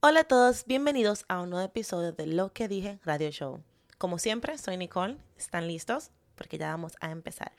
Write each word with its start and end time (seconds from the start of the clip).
Hola 0.00 0.20
a 0.20 0.24
todos, 0.24 0.64
bienvenidos 0.64 1.24
a 1.26 1.40
un 1.40 1.50
nuevo 1.50 1.66
episodio 1.66 2.12
de 2.12 2.28
Lo 2.28 2.52
que 2.52 2.68
dije 2.68 3.00
Radio 3.04 3.32
Show. 3.32 3.64
Como 3.98 4.20
siempre, 4.20 4.56
soy 4.56 4.76
Nicole. 4.76 5.16
¿Están 5.36 5.66
listos? 5.66 6.12
Porque 6.36 6.56
ya 6.56 6.68
vamos 6.68 6.92
a 7.00 7.10
empezar. 7.10 7.50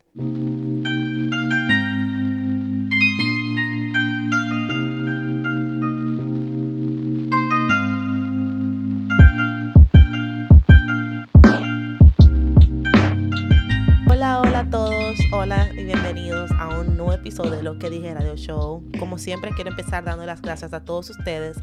Hola, 14.09 14.39
hola 14.39 14.59
a 14.59 14.69
todos, 14.71 15.19
hola 15.33 15.69
y 15.73 15.83
bienvenidos 15.83 16.51
a 16.57 16.79
un 16.79 16.95
nuevo 16.95 17.11
episodio 17.11 17.51
de 17.51 17.63
Lo 17.63 17.77
que 17.77 17.89
dije 17.89 18.13
Radio 18.13 18.37
Show. 18.37 18.81
Como 18.97 19.17
siempre, 19.17 19.51
quiero 19.53 19.71
empezar 19.71 20.05
dando 20.05 20.25
las 20.25 20.41
gracias 20.41 20.71
a 20.71 20.85
todos 20.85 21.09
ustedes 21.09 21.57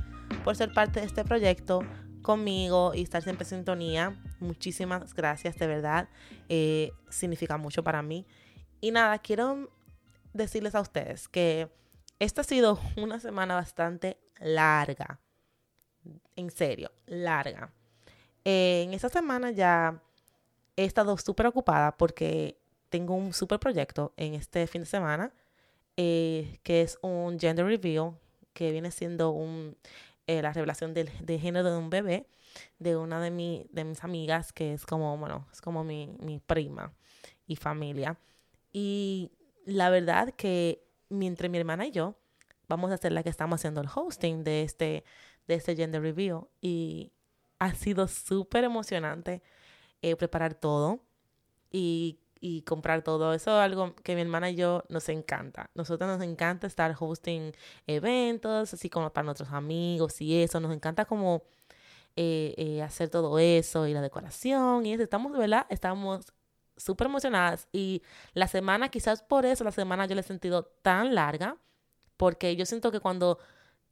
por 0.47 0.55
ser 0.55 0.73
parte 0.73 1.01
de 1.01 1.07
este 1.07 1.25
proyecto 1.25 1.81
conmigo 2.23 2.95
y 2.95 3.03
estar 3.03 3.21
siempre 3.21 3.43
en 3.43 3.49
sintonía. 3.49 4.17
Muchísimas 4.39 5.13
gracias, 5.13 5.59
de 5.59 5.67
verdad. 5.67 6.09
Eh, 6.49 6.93
significa 7.11 7.57
mucho 7.57 7.83
para 7.83 8.01
mí. 8.01 8.25
Y 8.81 8.93
nada, 8.93 9.19
quiero 9.19 9.69
decirles 10.33 10.77
a 10.77 10.83
ustedes 10.83 11.27
que 11.27 11.69
esta 12.21 12.43
ha 12.43 12.45
sido 12.45 12.79
una 12.97 13.19
semana 13.19 13.57
bastante 13.57 14.19
larga. 14.39 15.19
En 16.37 16.53
serio, 16.53 16.93
larga. 17.07 17.73
Eh, 18.45 18.85
en 18.85 18.95
esta 18.95 19.09
semana 19.09 19.51
ya 19.51 20.01
he 20.77 20.85
estado 20.85 21.19
súper 21.19 21.47
ocupada 21.47 21.97
porque 21.97 22.57
tengo 22.89 23.17
un 23.17 23.33
súper 23.33 23.59
proyecto 23.59 24.13
en 24.17 24.35
este 24.35 24.69
fin 24.69 24.83
de 24.83 24.87
semana 24.87 25.33
eh, 25.97 26.61
que 26.63 26.83
es 26.83 27.01
un 27.03 27.37
gender 27.41 27.67
reveal 27.67 28.15
que 28.57 28.73
viene 28.73 28.91
siendo 28.91 29.31
un 29.31 29.77
eh, 30.27 30.43
la 30.43 30.53
revelación 30.53 30.95
del, 30.95 31.11
de 31.21 31.39
género 31.39 31.71
de 31.71 31.79
un 31.79 31.91
bebé 31.91 32.27
de 32.79 32.97
una 32.97 33.21
de, 33.21 33.31
mi, 33.31 33.67
de 33.71 33.85
mis 33.85 34.03
amigas 34.05 34.53
que 34.53 34.73
es 34.73 34.87
como, 34.87 35.17
bueno, 35.19 35.47
es 35.53 35.61
como 35.61 35.85
mi, 35.85 36.09
mi 36.21 36.39
prima 36.39 36.93
y 37.47 37.57
familia. 37.57 38.19
Y 38.73 39.31
la 39.65 39.91
verdad 39.91 40.35
que 40.35 40.85
mientras 41.09 41.51
mi 41.51 41.59
hermana 41.59 41.87
y 41.87 41.91
yo 41.91 42.17
vamos 42.69 42.91
a 42.91 42.97
ser 42.97 43.13
la 43.13 43.23
que 43.23 43.29
estamos 43.29 43.61
haciendo 43.61 43.81
el 43.81 43.89
hosting 43.95 44.45
de 44.45 44.63
este, 44.63 45.05
de 45.47 45.55
este 45.55 45.77
gender 45.77 46.03
review 46.03 46.49
y 46.61 47.13
ha 47.59 47.75
sido 47.75 48.09
súper 48.09 48.65
emocionante 48.65 49.43
eh, 50.03 50.17
preparar 50.17 50.55
todo 50.55 51.01
y 51.71 52.19
y 52.47 52.63
comprar 52.63 53.03
todo. 53.03 53.35
Eso 53.35 53.51
es 53.51 53.65
algo 53.65 53.95
que 53.97 54.15
mi 54.15 54.21
hermana 54.23 54.51
y 54.51 54.55
yo 54.57 54.85
nos 54.89 55.09
encanta. 55.09 55.71
Nosotros 55.75 56.09
nos 56.09 56.23
encanta 56.23 56.67
estar 56.67 56.95
hosting 56.99 57.53
eventos, 57.87 58.73
así 58.73 58.89
como 58.89 59.13
para 59.13 59.25
nuestros 59.25 59.51
amigos 59.53 60.21
y 60.21 60.43
eso. 60.43 60.61
Nos 60.61 60.73
encanta 60.73 61.07
como 61.07 61.43
eh, 62.17 62.55
eh, 62.57 62.83
hacer 62.83 63.11
todo 63.11 63.39
eso 63.39 63.87
y 63.89 63.95
la 63.95 64.01
decoración 64.01 64.87
y 64.87 64.95
eso. 64.95 65.03
Estamos, 65.03 65.33
¿verdad? 65.37 65.67
Estamos 65.71 66.33
súper 66.77 67.09
emocionadas 67.09 67.69
y 67.73 68.03
la 68.35 68.49
semana, 68.49 68.91
quizás 68.91 69.23
por 69.23 69.47
eso 69.47 69.65
la 69.65 69.73
semana 69.73 70.07
yo 70.07 70.15
la 70.15 70.21
he 70.21 70.25
sentido 70.25 70.65
tan 70.83 71.15
larga, 71.15 71.57
porque 72.17 72.55
yo 72.57 72.67
siento 72.67 72.93
que 72.93 73.01
cuando 73.01 73.39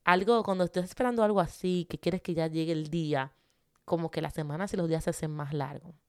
algo, 0.04 0.42
cuando 0.44 0.64
estás 0.64 0.84
esperando 0.84 1.24
algo 1.24 1.40
así, 1.40 1.86
que 1.90 1.98
quieres 1.98 2.22
que 2.22 2.34
ya 2.34 2.46
llegue 2.46 2.72
el 2.72 2.90
día, 2.90 3.32
como 3.84 4.10
que 4.10 4.22
las 4.22 4.34
semanas 4.34 4.72
y 4.74 4.76
los 4.76 4.88
días 4.88 5.04
se 5.04 5.10
hacen 5.10 5.30
más 5.30 5.54
largos. 5.54 6.03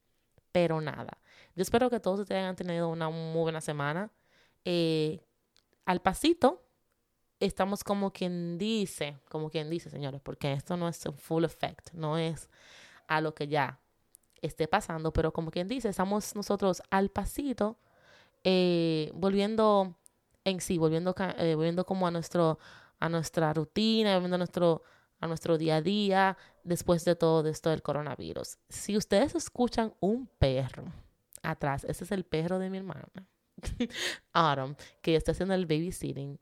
Pero 0.55 0.79
nada, 0.79 1.17
yo 1.53 1.63
espero 1.63 1.89
que 1.89 1.99
todos 1.99 2.21
ustedes 2.21 2.39
hayan 2.39 2.55
tenido 2.55 2.87
una 2.87 3.09
muy 3.09 3.41
buena 3.41 3.59
semana. 3.59 4.09
Eh, 4.63 5.19
al 5.83 6.01
pasito, 6.01 6.63
estamos 7.41 7.83
como 7.83 8.13
quien 8.13 8.57
dice, 8.57 9.17
como 9.27 9.49
quien 9.49 9.69
dice, 9.69 9.89
señores, 9.89 10.21
porque 10.21 10.53
esto 10.53 10.77
no 10.77 10.87
es 10.87 11.05
un 11.07 11.17
full 11.17 11.43
effect, 11.43 11.91
no 11.91 12.17
es 12.17 12.49
a 13.09 13.19
lo 13.19 13.35
que 13.35 13.49
ya 13.49 13.81
esté 14.41 14.69
pasando, 14.69 15.11
pero 15.11 15.33
como 15.33 15.51
quien 15.51 15.67
dice, 15.67 15.89
estamos 15.89 16.33
nosotros 16.37 16.81
al 16.89 17.09
pasito, 17.09 17.77
eh, 18.45 19.11
volviendo 19.13 19.97
en 20.45 20.61
sí, 20.61 20.77
volviendo, 20.77 21.13
eh, 21.37 21.55
volviendo 21.55 21.85
como 21.85 22.07
a 22.07 22.11
nuestro, 22.11 22.59
a 23.01 23.09
nuestra 23.09 23.53
rutina, 23.53 24.13
volviendo 24.13 24.37
nuestro, 24.37 24.83
a 25.19 25.27
nuestro 25.27 25.57
día 25.57 25.75
a 25.75 25.81
día, 25.81 26.37
después 26.65 27.05
de 27.05 27.15
todo 27.15 27.47
esto 27.47 27.69
del 27.69 27.81
coronavirus. 27.81 28.57
Si 28.67 28.97
ustedes 28.97 29.35
escuchan 29.35 29.93
un 30.01 30.27
perro, 30.37 30.91
atrás. 31.45 31.85
Ese 31.85 32.03
es 32.03 32.11
el 32.11 32.25
perro 32.25 32.59
de 32.59 32.69
mi 32.69 32.77
hermana, 32.77 33.07
Autumn, 34.33 34.75
que 35.01 35.15
está 35.15 35.31
haciendo 35.31 35.53
el 35.53 35.65
babysitting. 35.65 36.39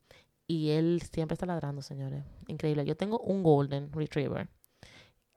Y 0.48 0.72
él 0.72 1.02
siempre 1.12 1.34
está 1.34 1.46
ladrando, 1.46 1.82
señores. 1.82 2.24
Increíble. 2.48 2.86
Yo 2.86 2.98
tengo 2.98 3.20
un 3.20 3.44
Golden 3.44 3.92
Retriever. 3.92 4.50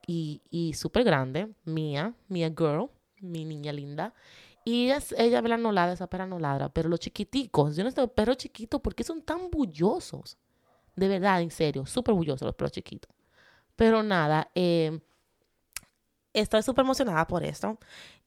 Y, 0.05 0.41
y 0.49 0.73
súper 0.73 1.03
grande. 1.03 1.53
Mía, 1.65 2.13
Mía 2.27 2.49
Girl, 2.49 2.89
mi 3.21 3.45
niña 3.45 3.71
linda. 3.71 4.13
Y 4.65 4.85
ella, 4.85 4.99
ella 5.17 5.41
la 5.41 5.57
no 5.57 5.71
ladra, 5.71 5.93
esa 5.93 6.07
perra 6.07 6.25
no 6.25 6.39
ladra. 6.39 6.69
Pero 6.69 6.89
los 6.89 6.99
chiquiticos, 6.99 7.75
yo 7.75 7.83
no 7.83 7.91
sé, 7.91 8.05
perros 8.09 8.37
chiquitos, 8.37 8.81
¿por 8.81 8.95
qué 8.95 9.03
son 9.03 9.21
tan 9.21 9.49
bullosos? 9.49 10.37
De 10.95 11.07
verdad, 11.07 11.41
en 11.41 11.51
serio, 11.51 11.85
súper 11.85 12.13
bullosos 12.13 12.45
los 12.45 12.55
perros 12.55 12.73
chiquitos. 12.73 13.09
Pero 13.77 14.03
nada, 14.03 14.51
eh, 14.55 14.99
estoy 16.33 16.63
súper 16.63 16.83
emocionada 16.83 17.25
por 17.27 17.43
esto. 17.43 17.79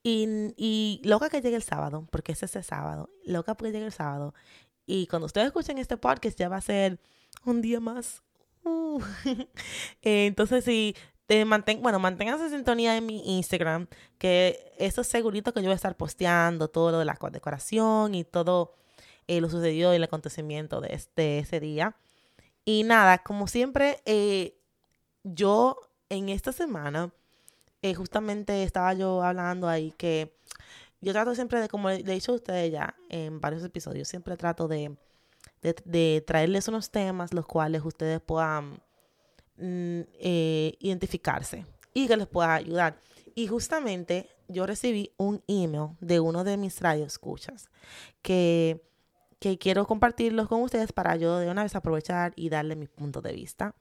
Y, 0.03 1.03
loca 1.05 1.28
que 1.28 1.43
llegue 1.43 1.56
el 1.56 1.62
sábado, 1.62 2.06
porque 2.11 2.33
es 2.33 2.43
ese 2.43 2.62
sábado. 2.62 3.11
Loca 3.25 3.55
porque 3.55 3.72
llegue 3.72 3.87
el 3.87 3.93
sábado. 3.93 4.33
Y 4.87 5.06
cuando 5.09 5.27
ustedes 5.27 5.49
escuchen 5.49 5.77
este 5.77 5.99
podcast 5.99 6.39
ya 6.39 6.49
va 6.49 6.56
a 6.56 6.62
ser 6.62 6.99
un 7.44 7.60
día 7.60 7.81
más. 7.81 8.22
Uh. 8.65 9.03
entonces, 10.03 10.65
si 10.65 10.97
te 11.27 11.44
mantén, 11.44 11.83
bueno, 11.83 11.99
manténganse 11.99 12.44
en 12.44 12.50
sintonía 12.50 12.97
en 12.97 13.06
mi 13.06 13.37
Instagram, 13.37 13.89
que 14.19 14.72
eso 14.78 15.03
es 15.03 15.09
segurito 15.09 15.53
que 15.53 15.60
yo 15.60 15.66
voy 15.66 15.72
a 15.72 15.77
estar 15.77 15.97
posteando 15.97 16.69
todo 16.69 16.93
lo 16.93 16.99
de 16.99 17.05
la 17.05 17.19
decoración 17.31 18.15
y 18.15 18.25
todo 18.25 18.75
eh, 19.28 19.41
lo 19.41 19.49
sucedido 19.50 19.93
y 19.93 19.97
el 19.97 20.05
acontecimiento 20.05 20.81
de, 20.81 20.94
este, 20.94 21.39
ese 21.39 21.60
día. 21.60 21.97
Y 22.65 22.84
nada, 22.84 23.19
como 23.19 23.47
siempre, 23.47 24.00
eh, 24.06 24.59
yo 25.25 25.77
en 26.09 26.29
esta 26.29 26.53
semana 26.53 27.13
eh, 27.83 27.95
justamente 27.95 28.63
estaba 28.63 28.93
yo 28.95 29.23
hablando 29.23 29.69
ahí 29.69 29.93
que 29.97 30.37
yo 31.01 31.13
trato 31.13 31.35
siempre 31.35 31.61
de, 31.61 31.69
como 31.69 31.89
le 31.89 31.97
he 31.97 32.03
dicho 32.03 32.33
a 32.33 32.37
ustedes 32.37 32.71
ya 32.71 32.95
en 33.09 33.41
varios 33.41 33.65
episodios, 33.65 34.07
siempre 34.09 34.37
trato 34.37 34.69
de, 34.69 34.97
de, 35.63 36.23
traerles 36.27 36.69
unos 36.69 36.91
temas 36.91 37.33
los 37.33 37.47
cuales 37.47 37.83
ustedes 37.85 38.21
puedan 38.21 38.83
mm, 39.57 40.01
eh, 40.19 40.75
identificarse 40.79 41.65
y 41.95 42.07
que 42.07 42.17
les 42.17 42.27
pueda 42.27 42.55
ayudar. 42.55 43.01
Y 43.35 43.47
justamente 43.47 44.29
yo 44.49 44.67
recibí 44.67 45.13
un 45.17 45.43
email 45.47 45.91
de 46.01 46.21
uno 46.21 46.45
de 46.45 46.59
mis 46.59 46.81
radioescuchas 46.81 47.71
que, 48.21 48.85
que 49.39 49.57
quiero 49.57 49.87
compartirlos 49.87 50.49
con 50.49 50.61
ustedes 50.61 50.93
para 50.93 51.17
yo 51.17 51.39
de 51.39 51.51
una 51.51 51.63
vez 51.63 51.75
aprovechar 51.75 52.35
y 52.37 52.51
darle 52.51 52.77
mi 52.77 52.89
punto 52.89 53.23
de 53.23 53.33
vista 53.33 53.75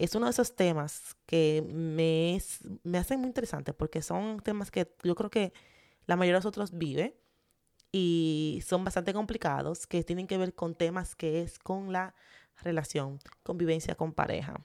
es 0.00 0.14
uno 0.14 0.26
de 0.26 0.30
esos 0.30 0.56
temas 0.56 1.14
que 1.26 1.62
me, 1.70 2.40
me 2.84 2.98
hacen 2.98 3.20
muy 3.20 3.28
interesante 3.28 3.74
porque 3.74 4.00
son 4.00 4.40
temas 4.40 4.70
que 4.70 4.90
yo 5.04 5.14
creo 5.14 5.30
que 5.30 5.52
la 6.06 6.16
mayoría 6.16 6.36
de 6.36 6.38
nosotros 6.38 6.72
vive 6.72 7.20
y 7.92 8.62
son 8.66 8.82
bastante 8.82 9.12
complicados, 9.12 9.86
que 9.86 10.02
tienen 10.02 10.26
que 10.26 10.38
ver 10.38 10.54
con 10.54 10.74
temas 10.74 11.14
que 11.14 11.42
es 11.42 11.58
con 11.58 11.92
la 11.92 12.14
relación, 12.62 13.18
convivencia 13.42 13.94
con 13.94 14.12
pareja. 14.12 14.64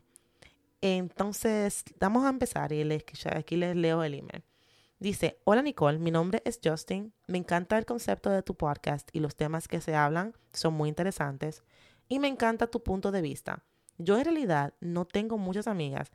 Entonces, 0.79 1.84
vamos 2.00 2.25
a 2.25 2.29
empezar 2.29 2.72
y 2.72 2.84
les, 2.85 3.03
aquí 3.31 3.57
les 3.57 3.75
leo 3.75 4.03
el 4.03 4.13
email. 4.13 4.44
Dice, 5.00 5.38
hola 5.44 5.62
Nicole, 5.62 6.00
mi 6.00 6.12
nombre 6.12 6.41
es 6.46 6.62
Justin, 6.63 7.13
me 7.28 7.38
encanta 7.38 7.78
el 7.78 7.85
concepto 7.85 8.29
de 8.29 8.41
tu 8.41 8.56
podcast 8.56 9.09
y 9.12 9.19
los 9.19 9.35
temas 9.35 9.67
que 9.67 9.81
se 9.81 9.96
hablan 9.96 10.34
son 10.53 10.75
muy 10.75 10.88
interesantes 10.88 11.63
y 12.07 12.19
me 12.19 12.29
encanta 12.29 12.67
tu 12.67 12.81
punto 12.81 13.12
de 13.12 13.22
vista. 13.22 13.66
Yo 13.97 14.17
en 14.17 14.25
realidad 14.25 14.73
no 14.79 15.06
tengo 15.06 15.38
muchas 15.38 15.67
amigas 15.67 16.11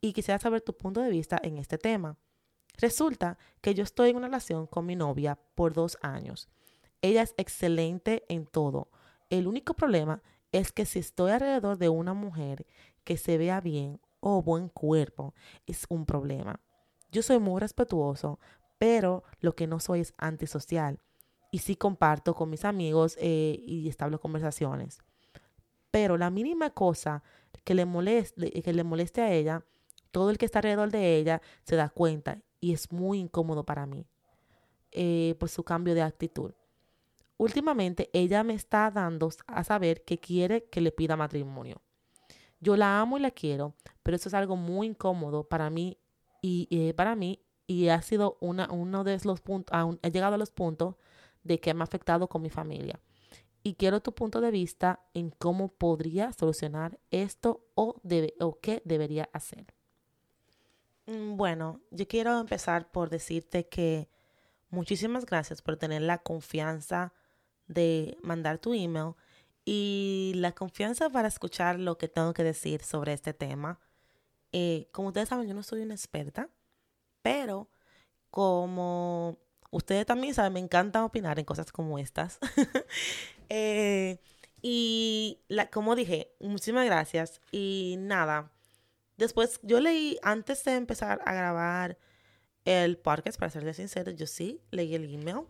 y 0.00 0.12
quisiera 0.12 0.38
saber 0.38 0.60
tu 0.60 0.76
punto 0.76 1.00
de 1.00 1.10
vista 1.10 1.38
en 1.42 1.58
este 1.58 1.78
tema. 1.78 2.16
Resulta 2.78 3.38
que 3.60 3.74
yo 3.74 3.82
estoy 3.82 4.10
en 4.10 4.16
una 4.16 4.26
relación 4.26 4.66
con 4.66 4.86
mi 4.86 4.96
novia 4.96 5.38
por 5.54 5.72
dos 5.72 5.98
años. 6.02 6.48
Ella 7.00 7.22
es 7.22 7.34
excelente 7.36 8.24
en 8.28 8.46
todo. 8.46 8.90
El 9.30 9.46
único 9.46 9.74
problema 9.74 10.22
es 10.52 10.72
que 10.72 10.84
si 10.84 10.98
estoy 10.98 11.30
alrededor 11.30 11.78
de 11.78 11.88
una 11.88 12.14
mujer 12.14 12.66
que 13.04 13.16
se 13.16 13.38
vea 13.38 13.60
bien 13.60 14.00
o 14.20 14.42
buen 14.42 14.68
cuerpo, 14.68 15.34
es 15.66 15.86
un 15.88 16.06
problema. 16.06 16.60
Yo 17.10 17.22
soy 17.22 17.38
muy 17.38 17.60
respetuoso, 17.60 18.38
pero 18.78 19.24
lo 19.40 19.54
que 19.54 19.66
no 19.66 19.80
soy 19.80 20.00
es 20.00 20.14
antisocial. 20.16 21.00
Y 21.50 21.58
sí 21.58 21.76
comparto 21.76 22.34
con 22.34 22.50
mis 22.50 22.64
amigos 22.64 23.16
eh, 23.20 23.62
y 23.66 23.88
establo 23.88 24.20
conversaciones. 24.20 24.98
Pero 25.92 26.18
la 26.18 26.30
mínima 26.30 26.70
cosa 26.70 27.22
que 27.62 27.76
le 27.76 27.84
moleste, 27.84 28.50
que 28.62 28.72
le 28.72 28.82
moleste 28.82 29.20
a 29.20 29.32
ella, 29.32 29.64
todo 30.10 30.30
el 30.30 30.38
que 30.38 30.46
está 30.46 30.58
alrededor 30.58 30.90
de 30.90 31.16
ella 31.18 31.40
se 31.62 31.76
da 31.76 31.88
cuenta 31.88 32.40
y 32.60 32.72
es 32.72 32.90
muy 32.90 33.20
incómodo 33.20 33.64
para 33.64 33.86
mí 33.86 34.06
eh, 34.90 35.36
por 35.38 35.48
su 35.48 35.62
cambio 35.62 35.94
de 35.94 36.02
actitud. 36.02 36.52
Últimamente 37.36 38.10
ella 38.12 38.42
me 38.42 38.54
está 38.54 38.90
dando 38.90 39.30
a 39.46 39.64
saber 39.64 40.02
que 40.04 40.18
quiere 40.18 40.64
que 40.64 40.80
le 40.80 40.92
pida 40.92 41.16
matrimonio. 41.16 41.82
Yo 42.60 42.76
la 42.76 43.00
amo 43.00 43.18
y 43.18 43.20
la 43.20 43.30
quiero, 43.30 43.74
pero 44.02 44.16
eso 44.16 44.28
es 44.28 44.34
algo 44.34 44.56
muy 44.56 44.86
incómodo 44.86 45.44
para 45.44 45.68
mí 45.68 45.98
y, 46.40 46.92
para 46.94 47.16
mí 47.16 47.40
y 47.66 47.88
ha 47.88 48.00
sido 48.02 48.38
una, 48.40 48.70
uno 48.70 49.04
de 49.04 49.18
los 49.24 49.40
puntos, 49.40 49.98
he 50.02 50.10
llegado 50.10 50.36
a 50.36 50.38
los 50.38 50.52
puntos 50.52 50.94
de 51.42 51.60
que 51.60 51.74
me 51.74 51.82
ha 51.82 51.84
afectado 51.84 52.28
con 52.28 52.42
mi 52.42 52.50
familia. 52.50 53.00
Y 53.62 53.74
quiero 53.74 54.00
tu 54.00 54.12
punto 54.12 54.40
de 54.40 54.50
vista 54.50 55.00
en 55.14 55.30
cómo 55.30 55.68
podría 55.68 56.32
solucionar 56.32 56.98
esto 57.10 57.64
o, 57.74 58.00
debe, 58.02 58.34
o 58.40 58.58
qué 58.60 58.82
debería 58.84 59.28
hacer. 59.32 59.66
Mm, 61.06 61.36
bueno, 61.36 61.80
yo 61.90 62.06
quiero 62.08 62.38
empezar 62.40 62.90
por 62.90 63.10
decirte 63.10 63.68
que 63.68 64.08
muchísimas 64.70 65.26
gracias 65.26 65.62
por 65.62 65.76
tener 65.76 66.02
la 66.02 66.18
confianza 66.18 67.12
de 67.66 68.16
mandar 68.22 68.58
tu 68.58 68.74
email 68.74 69.14
y 69.64 70.32
la 70.36 70.52
confianza 70.52 71.10
para 71.10 71.28
escuchar 71.28 71.78
lo 71.78 71.98
que 71.98 72.08
tengo 72.08 72.32
que 72.34 72.44
decir 72.44 72.82
sobre 72.82 73.12
este 73.12 73.32
tema. 73.32 73.78
Eh, 74.52 74.88
como 74.92 75.08
ustedes 75.08 75.28
saben, 75.28 75.48
yo 75.48 75.54
no 75.54 75.62
soy 75.62 75.82
una 75.82 75.94
experta, 75.94 76.50
pero 77.22 77.68
como 78.30 79.38
ustedes 79.72 80.06
también 80.06 80.34
saben, 80.34 80.52
me 80.52 80.60
encanta 80.60 81.04
opinar 81.04 81.40
en 81.40 81.44
cosas 81.44 81.72
como 81.72 81.98
estas. 81.98 82.38
Eh, 83.54 84.18
y 84.62 85.40
como 85.70 85.94
dije, 85.94 86.32
muchísimas 86.40 86.86
gracias. 86.86 87.42
Y 87.50 87.96
nada, 87.98 88.50
después 89.18 89.60
yo 89.62 89.78
leí, 89.78 90.18
antes 90.22 90.64
de 90.64 90.74
empezar 90.76 91.20
a 91.26 91.34
grabar 91.34 91.98
el 92.64 92.96
podcast, 92.96 93.38
para 93.38 93.50
serles 93.50 93.76
sincero, 93.76 94.10
yo 94.10 94.26
sí 94.26 94.62
leí 94.70 94.94
el 94.94 95.12
email. 95.12 95.40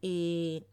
Y 0.00 0.64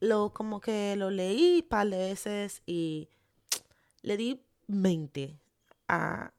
lo 0.00 0.32
como 0.32 0.60
que 0.60 0.96
lo 0.96 1.10
leí 1.10 1.60
un 1.62 1.68
par 1.68 1.88
de 1.88 1.98
veces 1.98 2.62
y 2.66 3.08
le 4.02 4.16
di 4.16 4.42
mente 4.66 5.38
a 5.86 6.32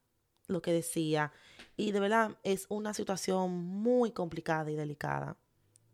lo 0.47 0.61
que 0.61 0.73
decía. 0.73 1.31
Y 1.77 1.91
de 1.91 2.01
verdad 2.01 2.37
es 2.43 2.65
una 2.67 2.93
situación 2.93 3.51
muy 3.53 4.11
complicada 4.11 4.69
y 4.71 4.75
delicada. 4.75 5.37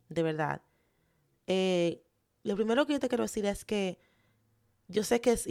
De 0.09 0.23
verdad. 0.23 0.61
Eh, 1.47 2.03
lo 2.43 2.55
primero 2.55 2.85
que 2.85 2.93
yo 2.93 2.99
te 2.99 3.09
quiero 3.09 3.23
decir 3.23 3.45
es 3.45 3.65
que 3.65 3.99
yo 4.87 5.03
sé 5.03 5.21
que 5.21 5.31
es, 5.31 5.47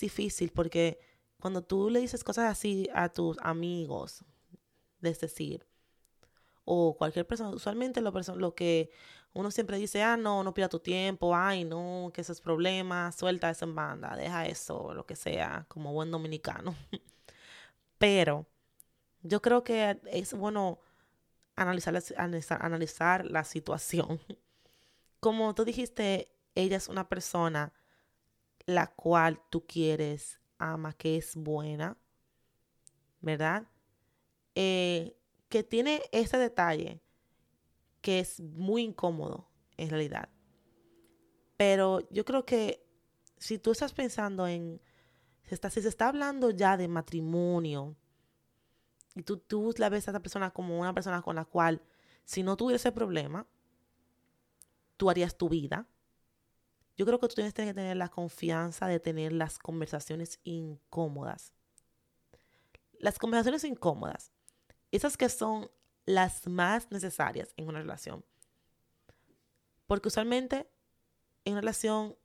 difícil 0.00 0.50
porque 0.50 0.98
cuando 1.40 1.62
tú 1.62 1.90
le 1.90 2.00
dices 2.00 2.24
cosas 2.24 2.50
así 2.50 2.88
a 2.94 3.08
tus 3.08 3.38
amigos, 3.40 4.24
es 5.02 5.20
decir, 5.20 5.66
o 6.64 6.96
cualquier 6.96 7.26
persona, 7.26 7.50
usualmente 7.50 8.00
lo, 8.00 8.54
que 8.54 8.90
uno 9.34 9.50
siempre 9.50 9.78
dice, 9.78 10.02
ah, 10.02 10.16
no, 10.16 10.44
no 10.44 10.54
pierda 10.54 10.68
tu 10.68 10.78
tiempo, 10.80 11.34
ay, 11.34 11.64
no, 11.64 12.10
que 12.14 12.20
esos 12.20 12.40
problemas, 12.40 13.16
suelta 13.16 13.50
eso 13.50 13.64
en 13.64 13.74
banda, 13.74 14.14
deja 14.16 14.46
eso, 14.46 14.94
lo 14.94 15.06
que 15.06 15.16
sea, 15.16 15.64
como 15.68 15.92
buen 15.92 16.10
dominicano. 16.10 16.76
Pero 17.98 18.46
yo 19.22 19.42
creo 19.42 19.64
que 19.64 20.00
es 20.06 20.34
bueno 20.34 20.80
analizar, 21.56 22.00
analizar, 22.16 22.64
analizar 22.64 23.24
la 23.26 23.44
situación. 23.44 24.20
Como 25.20 25.54
tú 25.54 25.64
dijiste, 25.64 26.34
ella 26.54 26.76
es 26.76 26.88
una 26.88 27.08
persona 27.08 27.72
la 28.66 28.92
cual 28.94 29.40
tú 29.50 29.66
quieres, 29.66 30.40
ama, 30.58 30.92
que 30.92 31.16
es 31.16 31.36
buena, 31.36 31.96
¿verdad? 33.20 33.68
Eh, 34.54 35.16
que 35.48 35.62
tiene 35.62 36.02
ese 36.12 36.38
detalle 36.38 37.02
que 38.00 38.20
es 38.20 38.40
muy 38.40 38.82
incómodo 38.82 39.48
en 39.76 39.90
realidad. 39.90 40.28
Pero 41.56 42.00
yo 42.10 42.24
creo 42.24 42.44
que 42.44 42.84
si 43.38 43.58
tú 43.58 43.72
estás 43.72 43.92
pensando 43.92 44.46
en, 44.46 44.80
si, 45.44 45.54
está, 45.54 45.70
si 45.70 45.82
se 45.82 45.88
está 45.88 46.08
hablando 46.08 46.50
ya 46.50 46.76
de 46.76 46.88
matrimonio, 46.88 47.96
y 49.14 49.22
tú, 49.22 49.38
tú 49.38 49.74
la 49.78 49.88
ves 49.88 50.08
a 50.08 50.12
esa 50.12 50.20
persona 50.20 50.50
como 50.50 50.78
una 50.78 50.94
persona 50.94 51.22
con 51.22 51.36
la 51.36 51.44
cual, 51.44 51.82
si 52.24 52.42
no 52.42 52.56
tuviese 52.56 52.92
problema, 52.92 53.46
tú 54.96 55.10
harías 55.10 55.36
tu 55.36 55.48
vida. 55.48 55.86
Yo 56.96 57.06
creo 57.06 57.18
que 57.18 57.28
tú 57.28 57.34
tienes 57.34 57.54
que 57.54 57.74
tener 57.74 57.96
la 57.96 58.08
confianza 58.08 58.86
de 58.86 59.00
tener 59.00 59.32
las 59.32 59.58
conversaciones 59.58 60.40
incómodas. 60.44 61.52
Las 62.98 63.18
conversaciones 63.18 63.64
incómodas, 63.64 64.32
esas 64.92 65.16
que 65.16 65.28
son 65.28 65.70
las 66.04 66.46
más 66.46 66.90
necesarias 66.90 67.52
en 67.56 67.68
una 67.68 67.80
relación. 67.80 68.24
Porque 69.86 70.08
usualmente 70.08 70.68
en 71.44 71.54
una 71.54 71.60
relación 71.60 72.16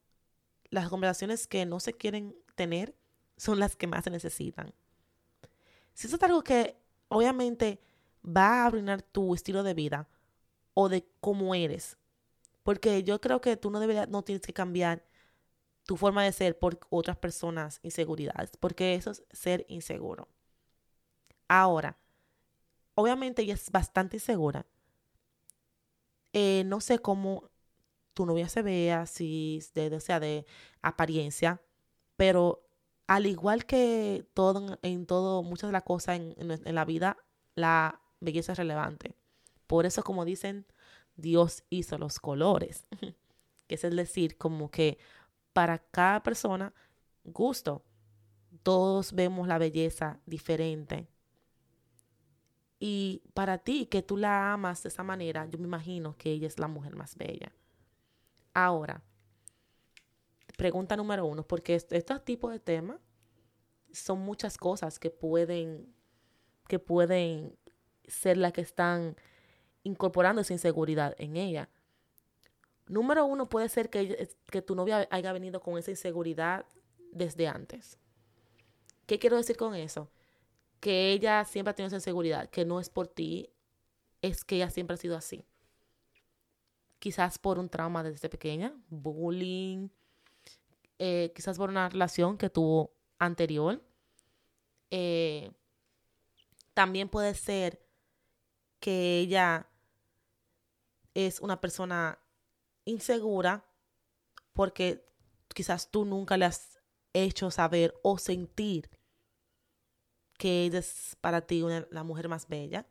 las 0.70 0.90
conversaciones 0.90 1.48
que 1.48 1.66
no 1.66 1.80
se 1.80 1.94
quieren 1.94 2.36
tener 2.56 2.96
son 3.38 3.60
las 3.60 3.76
que 3.76 3.88
más 3.88 4.04
se 4.04 4.10
necesitan. 4.10 4.74
Si 5.98 6.06
eso 6.06 6.18
es 6.18 6.22
algo 6.22 6.44
que 6.44 6.78
obviamente 7.08 7.82
va 8.24 8.62
a 8.62 8.66
arruinar 8.68 9.02
tu 9.02 9.34
estilo 9.34 9.64
de 9.64 9.74
vida 9.74 10.08
o 10.76 10.90
de 10.90 11.10
cómo 11.22 11.56
eres, 11.56 11.98
porque 12.62 13.02
yo 13.02 13.20
creo 13.20 13.42
que 13.42 13.58
tú 13.58 13.72
no 13.72 13.80
deberías, 13.80 14.08
no 14.08 14.24
tienes 14.24 14.44
que 14.44 14.54
cambiar 14.54 15.04
tu 15.88 15.98
forma 15.98 16.24
de 16.24 16.32
ser 16.34 16.60
por 16.60 16.80
otras 16.92 17.18
personas 17.18 17.80
inseguridades, 17.82 18.52
porque 18.60 18.94
eso 18.94 19.10
es 19.10 19.24
ser 19.32 19.66
inseguro. 19.70 20.28
Ahora, 21.48 21.98
obviamente 22.94 23.42
ella 23.42 23.56
es 23.56 23.72
bastante 23.72 24.18
insegura. 24.18 24.68
Eh, 26.32 26.62
no 26.68 26.80
sé 26.80 27.00
cómo 27.00 27.50
tu 28.14 28.28
novia 28.28 28.50
se 28.50 28.62
vea, 28.62 29.08
si 29.08 29.64
de, 29.74 30.00
sea 30.00 30.20
de 30.20 30.46
apariencia, 30.84 31.60
pero 32.18 32.67
al 33.08 33.26
igual 33.26 33.66
que 33.66 34.28
todo 34.34 34.78
en 34.82 35.06
todo, 35.06 35.44
muchas 35.44 35.70
de 35.70 35.74
las 35.74 35.84
cosas 35.84 36.18
en, 36.18 36.36
en 36.38 36.76
la 36.76 36.86
vida, 36.86 37.18
la 37.56 38.02
belleza 38.20 38.52
es 38.52 38.58
relevante. 38.58 39.16
Por 39.66 39.86
eso, 39.86 40.04
como 40.04 40.26
dicen, 40.26 40.66
Dios 41.16 41.64
hizo 41.70 41.98
los 41.98 42.20
colores, 42.20 42.86
que 43.68 43.76
es 43.76 43.82
decir, 43.82 44.38
como 44.38 44.70
que 44.70 44.98
para 45.54 45.80
cada 45.80 46.22
persona, 46.22 46.74
gusto. 47.24 47.84
Todos 48.64 49.14
vemos 49.14 49.48
la 49.48 49.58
belleza 49.58 50.20
diferente. 50.26 51.08
Y 52.80 53.24
para 53.34 53.58
ti, 53.58 53.88
que 53.88 54.04
tú 54.04 54.18
la 54.18 54.54
amas 54.54 54.84
de 54.84 54.90
esa 54.90 55.04
manera, 55.04 55.48
yo 55.48 55.58
me 55.58 55.66
imagino 55.66 56.16
que 56.16 56.32
ella 56.32 56.48
es 56.48 56.60
la 56.60 56.68
mujer 56.68 56.96
más 56.96 57.16
bella. 57.16 57.52
Ahora, 58.54 59.02
pregunta 60.58 60.98
número 60.98 61.26
uno, 61.26 61.48
porque 61.48 61.76
estos 61.76 62.26
tipos 62.26 62.52
de 62.52 62.60
temas 62.60 63.00
son 63.94 64.20
muchas 64.20 64.58
cosas 64.58 65.00
que 65.00 65.10
pueden, 65.10 65.96
que 66.68 66.80
pueden 66.80 67.58
ser 68.06 68.36
las 68.36 68.52
que 68.52 68.62
están 68.62 69.16
incorporando 69.84 70.42
esa 70.42 70.52
inseguridad 70.52 71.16
en 71.18 71.38
ella. 71.38 71.70
Número 72.88 73.26
uno 73.26 73.48
puede 73.48 73.70
ser 73.70 73.90
que, 73.90 74.30
que 74.52 74.62
tu 74.62 74.76
novia 74.76 75.08
haya 75.12 75.32
venido 75.32 75.62
con 75.62 75.78
esa 75.78 75.92
inseguridad 75.92 76.66
desde 77.14 77.48
antes. 77.48 77.98
¿Qué 79.06 79.18
quiero 79.18 79.38
decir 79.38 79.56
con 79.56 79.74
eso? 79.74 80.10
que 80.80 81.12
ella 81.12 81.44
siempre 81.46 81.72
ha 81.72 81.76
tenido 81.76 81.88
esa 81.88 81.98
inseguridad, 81.98 82.50
que 82.50 82.66
no 82.66 82.80
es 82.80 82.90
por 82.90 83.08
ti, 83.08 83.50
es 84.22 84.44
que 84.44 84.58
ella 84.58 84.70
siempre 84.70 84.96
ha 84.96 84.98
sido 84.98 85.18
así. 85.18 85.46
Quizás 87.00 87.38
por 87.38 87.60
un 87.60 87.70
trauma 87.70 88.04
desde 88.04 88.30
pequeña, 88.30 88.76
bullying, 88.90 89.90
eh, 91.00 91.32
quizás 91.36 91.58
por 91.58 91.70
una 91.70 91.90
relación 91.90 92.38
que 92.38 92.50
tuvo 92.50 92.96
anterior. 93.20 93.84
Eh, 94.92 95.52
también 96.74 97.10
puede 97.10 97.34
ser 97.34 97.86
que 98.80 99.20
ella 99.20 99.68
es 101.14 101.40
una 101.40 101.60
persona 101.60 102.20
insegura 102.86 103.66
porque 104.54 105.06
quizás 105.54 105.90
tú 105.90 106.06
nunca 106.06 106.38
le 106.38 106.46
has 106.46 106.80
hecho 107.14 107.50
saber 107.52 108.00
o 108.04 108.18
sentir 108.18 108.90
que 110.38 110.66
ella 110.66 110.80
es 110.80 111.18
para 111.20 111.42
ti 111.42 111.64
la 111.90 112.04
mujer 112.04 112.30
más 112.30 112.48
bella. 112.48 112.88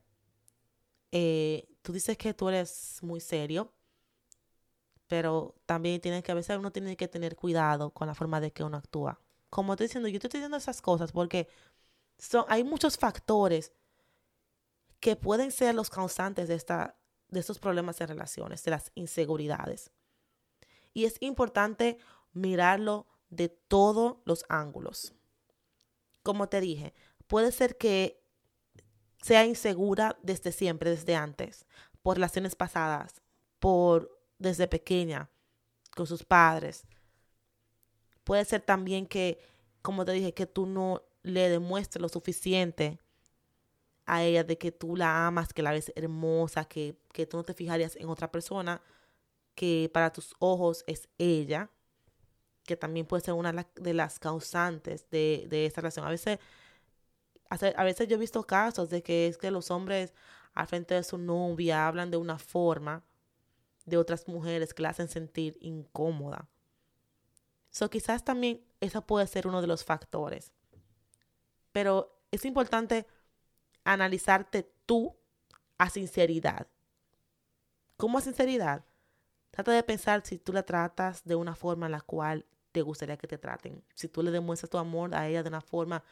Eh, 1.12 1.68
tú 1.82 1.92
dices 1.92 2.18
que 2.18 2.34
tú 2.34 2.48
eres 2.48 2.98
muy 3.02 3.20
serio, 3.20 3.72
pero 5.08 5.54
también 5.66 6.00
tienes 6.00 6.22
que 6.22 6.32
a 6.32 6.34
veces 6.34 6.58
uno 6.58 6.72
tiene 6.72 6.96
que 6.96 7.08
tener 7.08 7.36
cuidado 7.36 7.90
con 7.90 8.08
la 8.08 8.14
forma 8.14 8.40
de 8.40 8.52
que 8.52 8.64
uno 8.64 8.76
actúa. 8.76 9.20
Como 9.50 9.72
estoy 9.72 9.86
diciendo, 9.86 10.08
yo 10.08 10.16
estoy 10.16 10.28
diciendo 10.38 10.56
esas 10.56 10.82
cosas 10.82 11.12
porque 11.12 11.48
son, 12.18 12.44
hay 12.48 12.64
muchos 12.64 12.96
factores 12.98 13.72
que 15.00 15.16
pueden 15.16 15.52
ser 15.52 15.74
los 15.74 15.90
causantes 15.90 16.48
de, 16.48 16.54
esta, 16.54 16.96
de 17.28 17.40
estos 17.40 17.58
problemas 17.58 17.98
de 17.98 18.06
relaciones, 18.06 18.64
de 18.64 18.72
las 18.72 18.90
inseguridades. 18.94 19.92
Y 20.92 21.04
es 21.04 21.16
importante 21.20 21.98
mirarlo 22.32 23.06
de 23.28 23.48
todos 23.48 24.16
los 24.24 24.44
ángulos. 24.48 25.14
Como 26.22 26.48
te 26.48 26.60
dije, 26.60 26.94
puede 27.26 27.52
ser 27.52 27.76
que 27.76 28.22
sea 29.22 29.44
insegura 29.44 30.18
desde 30.22 30.52
siempre, 30.52 30.90
desde 30.90 31.14
antes, 31.14 31.66
por 32.02 32.16
relaciones 32.16 32.56
pasadas, 32.56 33.22
por 33.58 34.15
desde 34.38 34.68
pequeña, 34.68 35.28
con 35.94 36.06
sus 36.06 36.24
padres. 36.24 36.84
Puede 38.24 38.44
ser 38.44 38.60
también 38.60 39.06
que, 39.06 39.38
como 39.82 40.04
te 40.04 40.12
dije, 40.12 40.34
que 40.34 40.46
tú 40.46 40.66
no 40.66 41.02
le 41.22 41.48
demuestres 41.48 42.00
lo 42.00 42.08
suficiente 42.08 42.98
a 44.04 44.22
ella 44.22 44.44
de 44.44 44.56
que 44.58 44.72
tú 44.72 44.96
la 44.96 45.26
amas, 45.26 45.52
que 45.52 45.62
la 45.62 45.72
ves 45.72 45.92
hermosa, 45.96 46.64
que, 46.64 46.96
que 47.12 47.26
tú 47.26 47.36
no 47.36 47.44
te 47.44 47.54
fijarías 47.54 47.96
en 47.96 48.08
otra 48.08 48.30
persona, 48.30 48.80
que 49.54 49.90
para 49.92 50.12
tus 50.12 50.34
ojos 50.38 50.84
es 50.86 51.08
ella, 51.18 51.70
que 52.64 52.76
también 52.76 53.06
puede 53.06 53.24
ser 53.24 53.34
una 53.34 53.66
de 53.74 53.94
las 53.94 54.18
causantes 54.18 55.08
de, 55.10 55.46
de 55.48 55.72
relación. 55.74 56.06
A 56.06 56.10
veces, 56.10 56.38
a 57.48 57.84
veces 57.84 58.08
yo 58.08 58.16
he 58.16 58.20
visto 58.20 58.42
casos 58.44 58.90
de 58.90 59.02
que 59.02 59.28
es 59.28 59.38
que 59.38 59.50
los 59.50 59.70
hombres 59.70 60.14
al 60.54 60.66
frente 60.66 60.94
de 60.94 61.02
su 61.02 61.18
novia 61.18 61.86
hablan 61.86 62.10
de 62.10 62.16
una 62.16 62.38
forma 62.38 63.04
de 63.86 63.96
otras 63.96 64.28
mujeres 64.28 64.74
que 64.74 64.82
la 64.82 64.90
hacen 64.90 65.08
sentir 65.08 65.56
incómoda. 65.60 66.48
So, 67.70 67.88
quizás 67.88 68.24
también 68.24 68.64
eso 68.80 69.06
puede 69.06 69.26
ser 69.26 69.46
uno 69.46 69.60
de 69.60 69.66
los 69.66 69.84
factores. 69.84 70.52
Pero 71.72 72.20
es 72.30 72.44
importante 72.44 73.06
analizarte 73.84 74.70
tú 74.86 75.16
a 75.78 75.88
sinceridad. 75.90 76.66
¿Cómo 77.96 78.18
a 78.18 78.20
sinceridad? 78.20 78.84
Trata 79.50 79.72
de 79.72 79.82
pensar 79.82 80.22
si 80.24 80.38
tú 80.38 80.52
la 80.52 80.64
tratas 80.64 81.24
de 81.24 81.34
una 81.34 81.54
forma 81.54 81.86
en 81.86 81.92
la 81.92 82.00
cual 82.00 82.44
te 82.72 82.82
gustaría 82.82 83.16
que 83.16 83.26
te 83.26 83.38
traten. 83.38 83.82
Si 83.94 84.08
tú 84.08 84.22
le 84.22 84.30
demuestras 84.30 84.68
tu 84.68 84.76
amor 84.78 85.14
a 85.14 85.28
ella 85.28 85.42
de 85.42 85.48
una 85.48 85.62
forma 85.62 86.02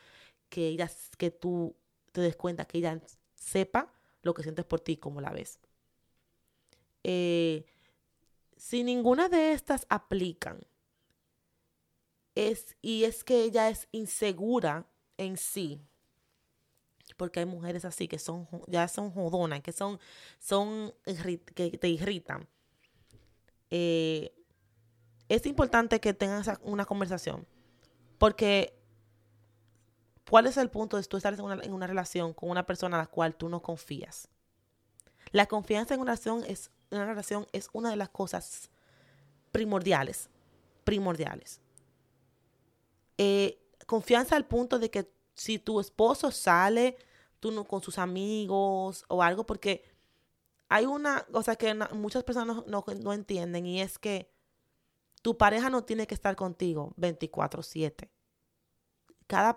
que 0.49 0.69
ella, 0.69 0.91
que 1.19 1.31
tú 1.31 1.77
te 2.13 2.21
des 2.21 2.37
cuenta, 2.37 2.65
que 2.65 2.79
ella 2.79 3.01
sepa 3.35 3.93
lo 4.23 4.33
que 4.33 4.43
sientes 4.43 4.65
por 4.65 4.81
ti, 4.81 4.97
como 4.97 5.21
la 5.21 5.31
ves. 5.31 5.59
Eh, 7.05 7.65
si 8.57 8.83
ninguna 8.83 9.29
de 9.29 9.53
estas 9.53 9.87
aplican, 9.89 10.67
es, 12.35 12.77
y 12.83 13.05
es 13.05 13.23
que 13.23 13.45
ella 13.45 13.69
es 13.69 13.87
insegura 13.93 14.87
en 15.17 15.37
sí, 15.37 15.81
porque 17.17 17.41
hay 17.41 17.47
mujeres 17.47 17.85
así 17.85 18.09
que 18.09 18.19
son 18.19 18.49
ya 18.67 18.89
son 18.89 19.13
jodonas, 19.13 19.61
que 19.61 19.73
son, 19.73 20.01
son 20.41 20.93
que 21.55 21.79
te 21.79 21.89
irritan. 21.89 22.49
Eh, 23.71 24.35
es 25.29 25.47
importante 25.47 26.01
que 26.01 26.15
tengas 26.15 26.51
una 26.63 26.85
conversación. 26.85 27.47
Porque, 28.19 28.79
¿cuál 30.29 30.47
es 30.47 30.57
el 30.57 30.71
punto 30.71 30.97
de 30.97 31.03
tú 31.05 31.17
estar 31.17 31.35
en 31.35 31.41
una, 31.41 31.63
en 31.63 31.73
una, 31.73 31.87
relación 31.87 32.33
con 32.33 32.51
una 32.51 32.67
persona 32.67 32.97
a 32.97 33.01
la 33.01 33.07
cual 33.07 33.35
tú 33.35 33.49
no 33.49 33.63
confías? 33.63 34.29
La 35.33 35.47
confianza 35.47 35.95
en 35.95 36.01
una 36.01 36.13
relación 36.13 36.45
es, 36.47 36.71
una 36.95 37.07
relación 37.07 37.47
es 37.53 37.69
una 37.73 37.91
de 37.91 37.97
las 37.97 38.09
cosas 38.09 38.71
primordiales. 39.53 40.29
Primordiales. 40.85 41.61
Eh, 43.19 43.61
confianza 43.87 44.37
al 44.37 44.47
punto 44.47 44.79
de 44.79 44.91
que 44.91 45.11
si 45.35 45.59
tu 45.59 45.81
esposo 45.81 46.31
sale 46.31 46.97
tú 47.41 47.51
no, 47.51 47.65
con 47.65 47.83
sus 47.83 47.99
amigos 47.99 49.05
o 49.09 49.23
algo, 49.23 49.45
porque 49.45 49.85
hay 50.69 50.87
una 50.87 51.25
cosa 51.31 51.57
que 51.57 51.75
muchas 51.93 52.25
personas 52.25 52.65
no, 52.67 52.85
no 53.01 53.13
entienden 53.13 53.67
y 53.67 53.81
es 53.81 53.99
que 53.99 54.31
tu 55.23 55.37
pareja 55.37 55.71
no 55.71 55.85
tiene 55.85 56.07
que 56.07 56.15
estar 56.15 56.37
contigo 56.37 56.95
24/7. 56.97 58.11
Cada, 59.27 59.57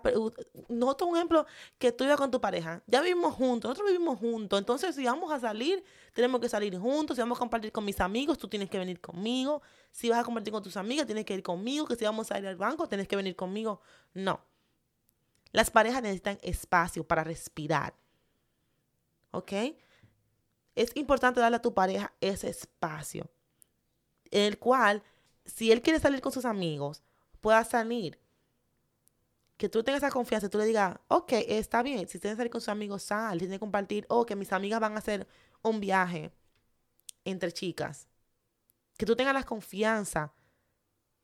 nota 0.68 1.04
un 1.04 1.16
ejemplo 1.16 1.44
que 1.78 1.92
tú 1.92 2.04
ibas 2.04 2.16
con 2.16 2.30
tu 2.30 2.40
pareja. 2.40 2.82
Ya 2.86 3.02
vivimos 3.02 3.34
juntos, 3.34 3.68
nosotros 3.68 3.90
vivimos 3.90 4.18
juntos. 4.18 4.58
Entonces, 4.58 4.94
si 4.94 5.04
vamos 5.04 5.30
a 5.30 5.38
salir, 5.38 5.84
tenemos 6.14 6.40
que 6.40 6.48
salir 6.48 6.78
juntos. 6.78 7.16
Si 7.16 7.20
vamos 7.20 7.36
a 7.36 7.40
compartir 7.40 7.70
con 7.70 7.84
mis 7.84 8.00
amigos, 8.00 8.38
tú 8.38 8.48
tienes 8.48 8.70
que 8.70 8.78
venir 8.78 9.00
conmigo. 9.00 9.60
Si 9.90 10.08
vas 10.08 10.20
a 10.20 10.24
compartir 10.24 10.52
con 10.52 10.62
tus 10.62 10.76
amigas, 10.76 11.06
tienes 11.06 11.24
que 11.24 11.34
ir 11.34 11.42
conmigo. 11.42 11.86
Que 11.86 11.96
si 11.96 12.04
vamos 12.04 12.32
a 12.32 12.38
ir 12.38 12.46
al 12.46 12.56
banco, 12.56 12.88
tienes 12.88 13.06
que 13.06 13.16
venir 13.16 13.36
conmigo. 13.36 13.80
No. 14.14 14.40
Las 15.52 15.70
parejas 15.70 16.02
necesitan 16.02 16.38
espacio 16.42 17.04
para 17.04 17.24
respirar. 17.24 17.94
¿Ok? 19.32 19.52
Es 20.74 20.96
importante 20.96 21.40
darle 21.40 21.56
a 21.56 21.62
tu 21.62 21.74
pareja 21.74 22.12
ese 22.20 22.48
espacio. 22.48 23.28
El 24.30 24.58
cual 24.58 25.02
si 25.48 25.72
él 25.72 25.82
quiere 25.82 25.98
salir 25.98 26.20
con 26.20 26.32
sus 26.32 26.44
amigos, 26.44 27.02
pueda 27.40 27.64
salir. 27.64 28.18
Que 29.58 29.68
tú 29.68 29.82
tengas 29.82 30.02
esa 30.02 30.10
confianza, 30.10 30.48
tú 30.48 30.56
le 30.56 30.64
digas, 30.64 30.98
ok, 31.08 31.32
está 31.32 31.82
bien, 31.82 32.08
si 32.08 32.18
tienes 32.18 32.36
que 32.36 32.38
salir 32.38 32.50
con 32.50 32.62
sus 32.62 32.70
amigos, 32.70 33.02
sal, 33.02 33.38
tienes 33.38 33.56
que 33.56 33.60
compartir, 33.60 34.06
o 34.08 34.24
que 34.24 34.34
mis 34.34 34.52
amigas 34.52 34.80
van 34.80 34.94
a 34.94 34.98
hacer 34.98 35.28
un 35.62 35.80
viaje 35.80 36.32
entre 37.24 37.52
chicas. 37.52 38.08
Que 38.96 39.04
tú 39.04 39.14
tengas 39.14 39.34
la 39.34 39.42
confianza 39.42 40.32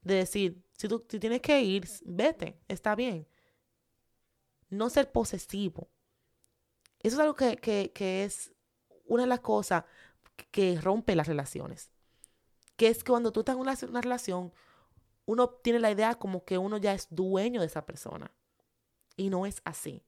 de 0.02 0.16
decir, 0.16 0.62
si 0.76 0.86
tú 0.88 1.02
si 1.08 1.18
tienes 1.18 1.40
que 1.40 1.62
ir, 1.62 1.88
vete, 2.04 2.60
está 2.68 2.94
bien. 2.94 3.26
No 4.68 4.90
ser 4.90 5.10
posesivo. 5.10 5.88
Eso 7.00 7.16
es 7.16 7.20
algo 7.20 7.34
que, 7.34 7.56
que 7.56 8.24
es 8.24 8.52
una 9.06 9.22
de 9.22 9.28
las 9.28 9.40
cosas 9.40 9.84
que 10.50 10.78
rompe 10.80 11.16
las 11.16 11.28
relaciones 11.28 11.94
que 12.76 12.88
es 12.88 13.04
que 13.04 13.10
cuando 13.10 13.32
tú 13.32 13.40
estás 13.40 13.56
en 13.82 13.90
una 13.90 14.00
relación, 14.00 14.52
uno 15.26 15.48
tiene 15.48 15.78
la 15.78 15.90
idea 15.90 16.14
como 16.14 16.44
que 16.44 16.58
uno 16.58 16.76
ya 16.76 16.92
es 16.92 17.08
dueño 17.10 17.60
de 17.60 17.66
esa 17.66 17.86
persona. 17.86 18.30
Y 19.16 19.30
no 19.30 19.46
es 19.46 19.62
así. 19.64 20.02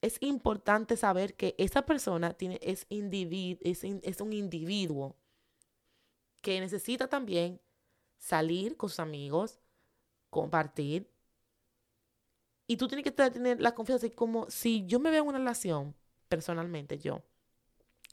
Es 0.00 0.18
importante 0.20 0.96
saber 0.96 1.34
que 1.34 1.54
esa 1.58 1.82
persona 1.82 2.34
tiene, 2.34 2.58
es, 2.62 2.86
es, 2.88 3.84
es 3.84 4.20
un 4.20 4.32
individuo 4.32 5.16
que 6.40 6.60
necesita 6.60 7.08
también 7.08 7.60
salir 8.16 8.76
con 8.76 8.90
sus 8.90 9.00
amigos, 9.00 9.58
compartir. 10.30 11.10
Y 12.66 12.76
tú 12.76 12.86
tienes 12.86 13.04
que 13.04 13.12
tener 13.12 13.60
la 13.60 13.74
confianza 13.74 14.06
de 14.06 14.14
como 14.14 14.48
si 14.50 14.86
yo 14.86 15.00
me 15.00 15.10
veo 15.10 15.22
en 15.22 15.28
una 15.28 15.38
relación, 15.38 15.94
personalmente 16.28 16.98
yo, 16.98 17.22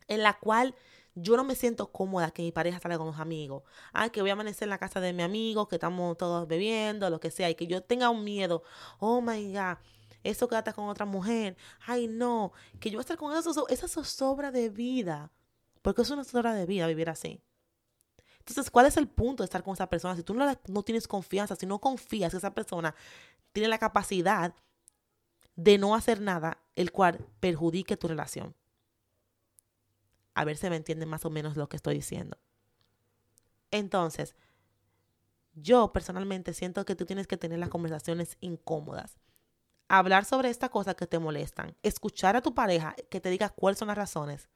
en 0.08 0.24
la 0.24 0.40
cual 0.40 0.76
yo 1.16 1.38
no 1.38 1.44
me 1.46 1.56
siento 1.56 1.92
cómoda 1.92 2.32
que 2.32 2.44
mi 2.44 2.52
pareja 2.52 2.80
salga 2.80 2.98
con 2.98 3.08
los 3.08 3.20
amigos. 3.20 3.64
Ay, 3.94 4.10
que 4.10 4.22
voy 4.22 4.30
a 4.30 4.34
amanecer 4.34 4.66
en 4.66 4.72
la 4.72 4.78
casa 4.78 5.00
de 5.00 5.14
mi 5.14 5.24
amigo, 5.24 5.68
que 5.68 5.78
estamos 5.78 6.18
todos 6.18 6.48
bebiendo, 6.48 7.10
lo 7.10 7.20
que 7.20 7.32
sea, 7.32 7.50
y 7.50 7.56
que 7.56 7.68
yo 7.68 7.82
tenga 7.82 8.10
un 8.10 8.24
miedo. 8.24 8.64
Oh 9.00 9.22
my 9.22 9.54
God, 9.54 9.78
eso 10.24 10.48
quédate 10.48 10.74
con 10.74 10.90
otra 10.90 11.06
mujer. 11.06 11.56
Ay, 11.86 12.08
no, 12.08 12.52
que 12.80 12.90
yo 12.90 12.98
voy 12.98 13.02
a 13.02 13.06
estar 13.06 13.18
con 13.18 13.36
eso, 13.36 13.68
esa 13.70 13.88
zozobra 13.88 14.52
de 14.52 14.70
vida. 14.70 15.32
Porque 15.82 16.02
es 16.02 16.10
una 16.10 16.24
zozobra 16.24 16.54
de 16.54 16.66
vida 16.66 16.88
vivir 16.88 17.10
así. 17.10 17.42
Entonces, 18.40 18.70
¿cuál 18.70 18.86
es 18.86 18.98
el 18.98 19.08
punto 19.08 19.44
de 19.44 19.46
estar 19.46 19.64
con 19.64 19.74
esa 19.74 19.90
persona? 19.90 20.16
Si 20.16 20.24
tú 20.24 20.34
no, 20.34 20.46
no 20.68 20.84
tienes 20.84 21.08
confianza, 21.08 21.56
si 21.56 21.66
no 21.66 21.80
confías 21.80 22.32
que 22.32 22.38
esa 22.38 22.54
persona 22.54 22.94
tiene 23.54 23.70
la 23.70 23.80
capacidad 23.80 24.54
de 25.56 25.78
no 25.78 25.96
hacer 25.96 26.22
nada, 26.22 26.60
el 26.76 26.92
cual 26.92 27.26
perjudique 27.40 27.98
tu 27.98 28.08
relación. 28.08 28.54
A 30.36 30.46
ver 30.46 30.58
si 30.58 30.70
me 30.70 30.76
entienden 30.76 31.10
más 31.10 31.26
o 31.26 31.30
menos 31.30 31.58
lo 31.58 31.68
que 31.68 31.78
estoy 31.78 31.96
diciendo. 31.96 32.38
Entonces, 33.72 34.36
yo 35.54 35.92
personalmente 35.92 36.54
siento 36.54 36.86
que 36.86 36.96
tú 36.96 37.06
tienes 37.06 37.28
que 37.28 37.38
tener 37.38 37.60
las 37.60 37.70
conversaciones 37.70 38.38
incómodas. 38.42 39.18
Hablar 39.88 40.26
sobre 40.26 40.50
esta 40.50 40.70
cosa 40.70 40.94
que 40.94 41.08
te 41.08 41.20
molestan. 41.20 41.76
Escuchar 41.82 42.36
a 42.36 42.42
tu 42.42 42.54
pareja 42.54 42.96
que 43.10 43.22
te 43.22 43.30
diga 43.30 43.50
cuáles 43.50 43.80
son 43.80 43.88
las 43.88 43.98
razones. 43.98 44.50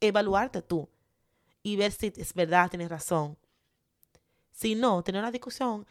Evaluarte 0.00 0.62
tú. 0.62 0.88
Y 1.62 1.76
ver 1.76 1.92
si 1.92 2.12
es 2.16 2.34
verdad, 2.34 2.70
tienes 2.70 2.88
razón. 2.88 3.36
Si 4.52 4.74
no, 4.74 5.02
tener 5.02 5.20
una 5.20 5.32
discusión 5.32 5.86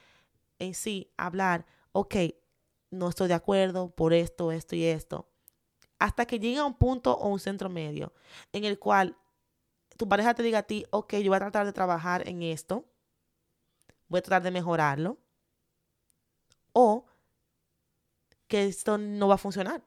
en 0.58 0.74
sí, 0.74 1.12
hablar, 1.18 1.66
ok, 1.92 2.16
no 2.90 3.10
estoy 3.10 3.28
de 3.28 3.34
acuerdo 3.34 3.90
por 3.90 4.14
esto, 4.14 4.52
esto 4.52 4.76
y 4.76 4.86
esto. 4.86 5.30
Hasta 6.00 6.26
que 6.26 6.40
llegue 6.40 6.58
a 6.58 6.66
un 6.66 6.74
punto 6.74 7.14
o 7.14 7.28
un 7.28 7.40
centro 7.40 7.70
medio 7.70 8.14
en 8.54 8.64
el 8.64 8.80
cual 8.80 9.18
tu 9.98 10.08
pareja 10.08 10.34
te 10.34 10.44
diga 10.44 10.60
a 10.60 10.64
ti, 10.64 10.86
ok, 10.90 11.16
yo 11.16 11.30
voy 11.30 11.38
a 11.38 11.40
tratar 11.40 11.66
de 11.66 11.74
trabajar 11.74 12.28
en 12.28 12.44
esto, 12.44 12.86
voy 14.08 14.20
a 14.20 14.22
tratar 14.22 14.44
de 14.44 14.52
mejorarlo, 14.52 15.18
o 16.74 17.06
que 18.48 18.66
esto 18.66 18.98
no 18.98 19.28
va 19.28 19.36
a 19.36 19.40
funcionar. 19.40 19.84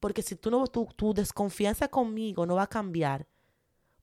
Porque 0.00 0.22
si 0.22 0.36
tú 0.36 0.50
no, 0.50 0.66
tu, 0.66 0.86
tu 0.96 1.14
desconfianza 1.14 1.88
conmigo 1.88 2.46
no 2.46 2.56
va 2.56 2.62
a 2.62 2.68
cambiar, 2.68 3.26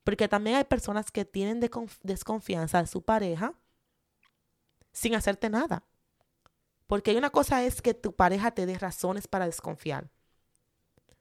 porque 0.03 0.27
también 0.27 0.57
hay 0.57 0.63
personas 0.63 1.11
que 1.11 1.25
tienen 1.25 1.59
desconfianza 1.59 2.81
de 2.81 2.87
su 2.87 3.01
pareja 3.01 3.53
sin 4.91 5.15
hacerte 5.15 5.49
nada. 5.49 5.83
Porque 6.87 7.15
una 7.15 7.29
cosa 7.29 7.63
es 7.63 7.81
que 7.81 7.93
tu 7.93 8.15
pareja 8.15 8.51
te 8.51 8.65
dé 8.65 8.77
razones 8.77 9.27
para 9.27 9.45
desconfiar. 9.45 10.09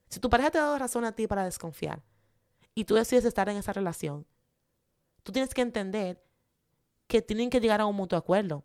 Si 0.09 0.19
tu 0.19 0.29
pareja 0.29 0.49
te 0.49 0.57
ha 0.57 0.61
dado 0.61 0.79
razón 0.79 1.05
a 1.05 1.11
ti 1.11 1.27
para 1.27 1.43
desconfiar, 1.43 2.01
y 2.79 2.85
tú 2.85 2.95
decides 2.95 3.25
estar 3.25 3.49
en 3.49 3.57
esa 3.57 3.73
relación, 3.73 4.25
tú 5.23 5.33
tienes 5.33 5.53
que 5.53 5.61
entender 5.61 6.23
que 7.07 7.21
tienen 7.21 7.49
que 7.49 7.59
llegar 7.59 7.81
a 7.81 7.85
un 7.85 7.93
mutuo 7.93 8.17
acuerdo. 8.17 8.63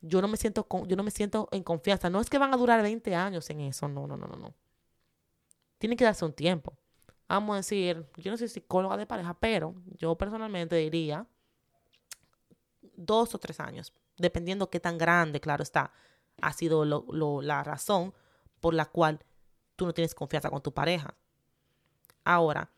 Yo 0.00 0.22
no 0.22 0.28
me 0.28 0.38
siento 0.38 0.66
yo 0.86 0.96
no 0.96 1.02
me 1.02 1.10
siento 1.10 1.46
en 1.52 1.62
confianza. 1.62 2.08
No 2.08 2.22
es 2.22 2.30
que 2.30 2.38
van 2.38 2.54
a 2.54 2.56
durar 2.56 2.80
20 2.80 3.14
años 3.14 3.50
en 3.50 3.60
eso. 3.60 3.86
No, 3.86 4.06
no, 4.06 4.16
no, 4.16 4.26
no, 4.26 4.36
no. 4.36 4.54
Tienen 5.76 5.98
que 5.98 6.04
darse 6.04 6.24
un 6.24 6.32
tiempo. 6.32 6.72
Vamos 7.28 7.52
a 7.52 7.56
decir, 7.58 8.06
yo 8.16 8.30
no 8.30 8.38
soy 8.38 8.48
psicóloga 8.48 8.96
de 8.96 9.04
pareja, 9.04 9.34
pero 9.38 9.74
yo 9.98 10.16
personalmente 10.16 10.76
diría 10.76 11.26
dos 12.80 13.34
o 13.34 13.38
tres 13.38 13.60
años, 13.60 13.92
dependiendo 14.16 14.70
qué 14.70 14.80
tan 14.80 14.96
grande, 14.96 15.40
claro 15.40 15.62
está, 15.62 15.92
ha 16.40 16.52
sido 16.54 16.84
la 17.42 17.62
razón 17.62 18.14
por 18.60 18.72
la 18.72 18.86
cual 18.86 19.22
tú 19.76 19.84
no 19.84 19.92
tienes 19.92 20.14
confianza 20.14 20.48
con 20.48 20.62
tu 20.62 20.72
pareja. 20.72 21.14
Ahora, 22.24 22.71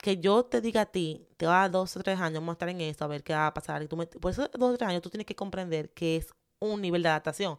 que 0.00 0.18
yo 0.18 0.44
te 0.44 0.60
diga 0.60 0.82
a 0.82 0.86
ti, 0.86 1.26
te 1.36 1.46
va 1.46 1.64
a 1.64 1.68
dos 1.68 1.96
o 1.96 2.02
tres 2.02 2.18
años, 2.20 2.40
vamos 2.40 2.50
a 2.50 2.54
estar 2.54 2.68
en 2.68 2.80
esto, 2.80 3.04
a 3.04 3.08
ver 3.08 3.22
qué 3.22 3.34
va 3.34 3.48
a 3.48 3.54
pasar. 3.54 3.82
Y 3.82 3.88
tú 3.88 3.96
por 4.20 4.30
esos 4.30 4.50
dos 4.52 4.74
o 4.74 4.78
tres 4.78 4.88
años 4.88 5.02
tú 5.02 5.10
tienes 5.10 5.26
que 5.26 5.36
comprender 5.36 5.90
que 5.92 6.16
es 6.16 6.28
un 6.58 6.80
nivel 6.80 7.02
de 7.02 7.10
adaptación 7.10 7.58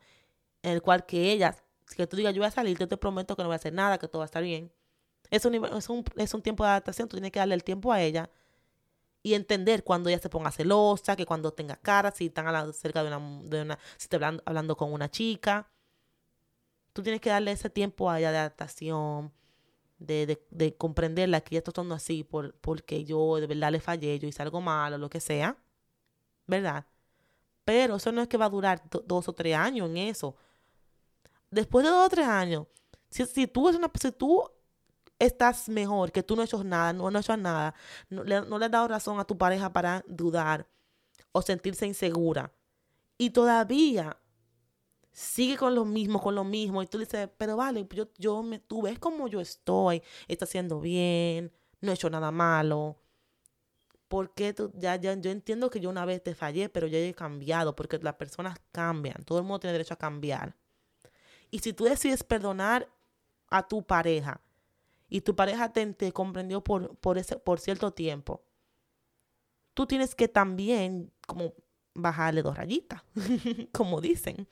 en 0.63 0.71
el 0.71 0.81
cual 0.81 1.05
que 1.05 1.31
ella, 1.31 1.55
que 1.95 2.07
tú 2.07 2.17
digas, 2.17 2.33
yo 2.33 2.41
voy 2.41 2.47
a 2.47 2.51
salir, 2.51 2.77
yo 2.77 2.87
te 2.87 2.97
prometo 2.97 3.35
que 3.35 3.43
no 3.43 3.49
voy 3.49 3.55
a 3.55 3.57
hacer 3.57 3.73
nada, 3.73 3.97
que 3.97 4.07
todo 4.07 4.19
va 4.19 4.25
a 4.25 4.27
estar 4.27 4.43
bien. 4.43 4.71
Es 5.29 5.45
un, 5.45 5.55
es 5.55 5.89
un, 5.89 6.03
es 6.17 6.33
un 6.33 6.41
tiempo 6.41 6.63
de 6.63 6.71
adaptación, 6.71 7.07
tú 7.07 7.15
tienes 7.17 7.31
que 7.31 7.39
darle 7.39 7.55
el 7.55 7.63
tiempo 7.63 7.91
a 7.91 8.01
ella 8.01 8.29
y 9.23 9.35
entender 9.35 9.83
cuando 9.83 10.09
ella 10.09 10.19
se 10.19 10.29
ponga 10.29 10.51
celosa, 10.51 11.15
que 11.15 11.25
cuando 11.25 11.53
tenga 11.53 11.75
cara, 11.77 12.11
si 12.11 12.27
están 12.27 12.47
hablando 12.47 12.73
cerca 12.73 13.03
de 13.03 13.15
una, 13.15 13.41
de 13.43 13.61
una 13.61 13.79
si 13.97 14.05
está 14.05 14.17
hablando, 14.17 14.43
hablando 14.45 14.75
con 14.77 14.91
una 14.93 15.09
chica. 15.09 15.69
Tú 16.93 17.03
tienes 17.03 17.21
que 17.21 17.29
darle 17.29 17.51
ese 17.51 17.69
tiempo 17.69 18.09
a 18.09 18.19
ella 18.19 18.31
de 18.31 18.39
adaptación, 18.39 19.31
de, 20.01 20.25
de, 20.25 20.43
de 20.49 20.75
comprenderla 20.75 21.41
que 21.41 21.55
ella 21.55 21.59
está 21.59 21.69
actuando 21.69 21.93
así 21.93 22.23
por, 22.23 22.55
porque 22.55 23.05
yo 23.05 23.37
de 23.37 23.47
verdad 23.47 23.71
le 23.71 23.79
fallé, 23.79 24.17
yo 24.17 24.27
hice 24.27 24.41
algo 24.41 24.59
malo, 24.59 24.97
lo 24.97 25.09
que 25.09 25.19
sea, 25.19 25.55
¿verdad? 26.47 26.85
Pero 27.63 27.97
eso 27.97 28.11
no 28.11 28.21
es 28.21 28.27
que 28.27 28.37
va 28.37 28.45
a 28.45 28.49
durar 28.49 28.81
dos 28.89 29.29
o 29.29 29.33
tres 29.33 29.55
años 29.55 29.89
en 29.89 29.97
eso. 29.97 30.35
Después 31.51 31.85
de 31.85 31.91
dos 31.91 32.07
o 32.07 32.09
tres 32.09 32.27
años, 32.27 32.65
si, 33.09 33.25
si 33.25 33.45
tú, 33.47 33.69
estás 35.19 35.69
mejor, 35.69 36.11
que 36.11 36.23
tú 36.23 36.35
no 36.35 36.41
has 36.41 36.49
hecho 36.49 36.63
nada, 36.63 36.93
no, 36.93 37.11
no 37.11 37.19
has 37.19 37.25
hecho 37.25 37.37
nada, 37.37 37.75
no 38.09 38.23
le 38.23 38.35
has 38.65 38.71
dado 38.71 38.87
razón 38.87 39.19
a 39.19 39.25
tu 39.25 39.37
pareja 39.37 39.71
para 39.71 40.03
dudar 40.07 40.67
o 41.31 41.43
sentirse 41.43 41.85
insegura, 41.85 42.51
y 43.19 43.29
todavía 43.29 44.17
sigue 45.11 45.57
con 45.57 45.75
lo 45.75 45.85
mismo, 45.85 46.21
con 46.21 46.35
lo 46.35 46.43
mismo. 46.43 46.81
Y 46.81 46.87
tú 46.87 46.97
dices, 46.97 47.29
pero 47.37 47.57
vale, 47.57 47.87
yo, 47.91 48.09
yo 48.17 48.41
me, 48.43 48.59
tú 48.59 48.83
ves 48.83 48.99
como 48.99 49.27
yo 49.27 49.41
estoy, 49.41 50.01
está 50.27 50.45
haciendo 50.45 50.79
bien, 50.79 51.51
no 51.81 51.91
he 51.91 51.95
hecho 51.95 52.09
nada 52.09 52.31
malo. 52.31 52.97
Porque 54.07 54.53
tú, 54.53 54.71
ya, 54.75 54.95
ya, 54.97 55.13
yo 55.15 55.31
entiendo 55.31 55.69
que 55.69 55.79
yo 55.79 55.89
una 55.89 56.05
vez 56.05 56.21
te 56.21 56.35
fallé, 56.35 56.69
pero 56.69 56.87
ya 56.87 56.99
he 56.99 57.13
cambiado, 57.13 57.75
porque 57.75 57.97
las 57.99 58.15
personas 58.15 58.59
cambian, 58.71 59.23
todo 59.23 59.37
el 59.37 59.45
mundo 59.45 59.59
tiene 59.59 59.73
derecho 59.73 59.93
a 59.93 59.97
cambiar. 59.97 60.55
Y 61.49 61.59
si 61.59 61.73
tú 61.73 61.85
decides 61.85 62.23
perdonar 62.23 62.89
a 63.49 63.67
tu 63.67 63.83
pareja 63.83 64.41
y 65.09 65.21
tu 65.21 65.35
pareja 65.35 65.71
te, 65.71 65.85
te 65.93 66.11
comprendió 66.11 66.63
por, 66.63 66.95
por, 66.97 67.17
ese, 67.17 67.37
por 67.37 67.59
cierto 67.59 67.91
tiempo, 67.91 68.43
tú 69.73 69.85
tienes 69.85 70.15
que 70.15 70.27
también 70.27 71.11
como 71.27 71.53
bajarle 71.93 72.41
dos 72.41 72.55
rayitas, 72.57 73.03
como 73.73 74.01
dicen 74.01 74.47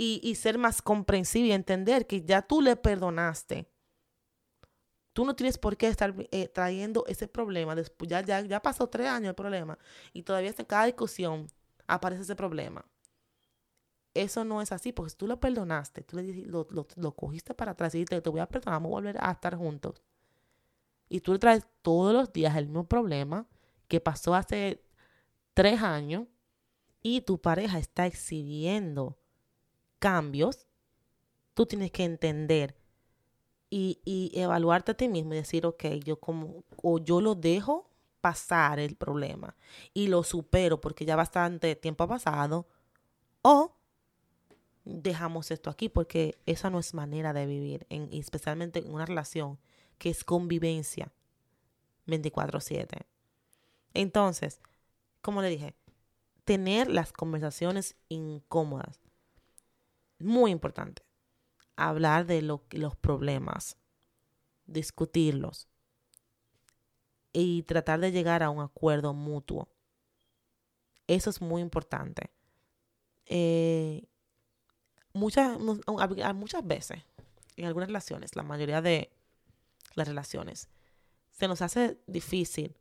y, 0.00 0.34
ser 0.36 0.58
más 0.58 0.80
comprensivo 0.80 1.46
y 1.46 1.52
entender 1.52 2.06
que 2.06 2.22
ya 2.22 2.42
tú 2.42 2.62
le 2.62 2.76
perdonaste. 2.76 3.68
Tú 5.12 5.24
no 5.24 5.34
tienes 5.34 5.58
por 5.58 5.76
qué 5.76 5.88
estar 5.88 6.14
eh, 6.30 6.46
trayendo 6.46 7.04
ese 7.08 7.26
problema. 7.26 7.74
Después, 7.74 8.08
ya, 8.08 8.20
ya, 8.20 8.40
ya 8.42 8.62
pasó 8.62 8.88
tres 8.88 9.08
años 9.08 9.30
el 9.30 9.34
problema 9.34 9.76
y 10.12 10.22
todavía 10.22 10.54
en 10.56 10.64
cada 10.64 10.86
discusión 10.86 11.48
aparece 11.88 12.22
ese 12.22 12.36
problema. 12.36 12.86
Eso 14.14 14.44
no 14.44 14.62
es 14.62 14.70
así, 14.70 14.92
porque 14.92 15.14
tú 15.14 15.26
lo 15.26 15.40
perdonaste, 15.40 16.02
tú 16.02 16.16
le 16.16 16.46
lo, 16.46 16.68
lo, 16.70 17.12
cogiste 17.12 17.54
para 17.54 17.72
atrás 17.72 17.94
y 17.94 17.98
dijiste, 17.98 18.20
te 18.20 18.30
voy 18.30 18.40
a 18.40 18.46
perdonar, 18.46 18.80
vamos 18.80 18.90
a 18.90 18.94
volver 18.94 19.16
a 19.20 19.32
estar 19.32 19.56
juntos. 19.56 20.00
Y 21.08 21.20
tú 21.20 21.32
le 21.32 21.38
traes 21.40 21.66
todos 21.82 22.12
los 22.12 22.32
días 22.32 22.56
el 22.56 22.66
mismo 22.66 22.86
problema 22.86 23.46
que 23.88 24.00
pasó 24.00 24.34
hace 24.34 24.84
tres 25.54 25.82
años 25.82 26.26
y 27.02 27.22
tu 27.22 27.40
pareja 27.40 27.78
está 27.78 28.06
exhibiendo 28.06 29.18
cambios, 29.98 30.66
tú 31.54 31.66
tienes 31.66 31.90
que 31.90 32.04
entender 32.04 32.76
y, 33.70 34.30
evaluarte 34.34 34.92
a 34.92 34.96
ti 34.96 35.08
mismo 35.08 35.34
y 35.34 35.38
decir, 35.38 35.66
ok, 35.66 35.84
yo 36.04 36.18
como, 36.18 36.64
o 36.82 36.98
yo 36.98 37.20
lo 37.20 37.34
dejo 37.34 37.90
pasar 38.20 38.78
el 38.78 38.96
problema 38.96 39.56
y 39.94 40.08
lo 40.08 40.22
supero 40.22 40.80
porque 40.80 41.04
ya 41.04 41.16
bastante 41.16 41.76
tiempo 41.76 42.04
ha 42.04 42.08
pasado, 42.08 42.66
o 43.42 43.74
dejamos 44.84 45.50
esto 45.50 45.70
aquí 45.70 45.88
porque 45.88 46.38
esa 46.46 46.70
no 46.70 46.78
es 46.78 46.94
manera 46.94 47.32
de 47.32 47.46
vivir, 47.46 47.86
en, 47.90 48.08
especialmente 48.12 48.80
en 48.80 48.92
una 48.92 49.06
relación 49.06 49.58
que 49.98 50.10
es 50.10 50.24
convivencia 50.24 51.12
24/7. 52.06 53.06
Entonces, 53.94 54.60
como 55.20 55.42
le 55.42 55.50
dije, 55.50 55.74
tener 56.44 56.88
las 56.88 57.12
conversaciones 57.12 57.96
incómodas 58.08 59.07
muy 60.18 60.50
importante. 60.50 61.02
Hablar 61.76 62.26
de 62.26 62.42
lo, 62.42 62.64
los 62.70 62.96
problemas, 62.96 63.76
discutirlos 64.66 65.68
y 67.32 67.62
tratar 67.62 68.00
de 68.00 68.12
llegar 68.12 68.42
a 68.42 68.50
un 68.50 68.60
acuerdo 68.60 69.14
mutuo. 69.14 69.68
Eso 71.06 71.30
es 71.30 71.40
muy 71.40 71.62
importante. 71.62 72.30
Eh, 73.26 74.08
muchas, 75.12 75.58
muchas 75.58 76.66
veces, 76.66 77.02
en 77.56 77.66
algunas 77.66 77.88
relaciones, 77.88 78.36
la 78.36 78.42
mayoría 78.42 78.82
de 78.82 79.10
las 79.94 80.08
relaciones, 80.08 80.68
se 81.30 81.48
nos 81.48 81.62
hace 81.62 82.00
difícil 82.06 82.76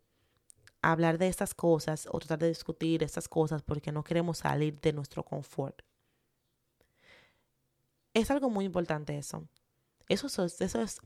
hablar 0.82 1.18
de 1.18 1.28
estas 1.28 1.54
cosas 1.54 2.08
o 2.12 2.20
tratar 2.20 2.40
de 2.40 2.48
discutir 2.48 3.04
estas 3.04 3.28
cosas 3.28 3.62
porque 3.62 3.92
no 3.92 4.04
queremos 4.04 4.40
salir 4.40 4.80
de 4.80 4.94
nuestro 4.94 5.24
confort. 5.24 5.82
Es 8.18 8.32
algo 8.32 8.50
muy 8.50 8.66
importante 8.66 9.16
eso. 9.16 9.48
Eso, 10.10 10.26
es, 10.44 10.60
eso 10.60 10.82
es 10.82 11.00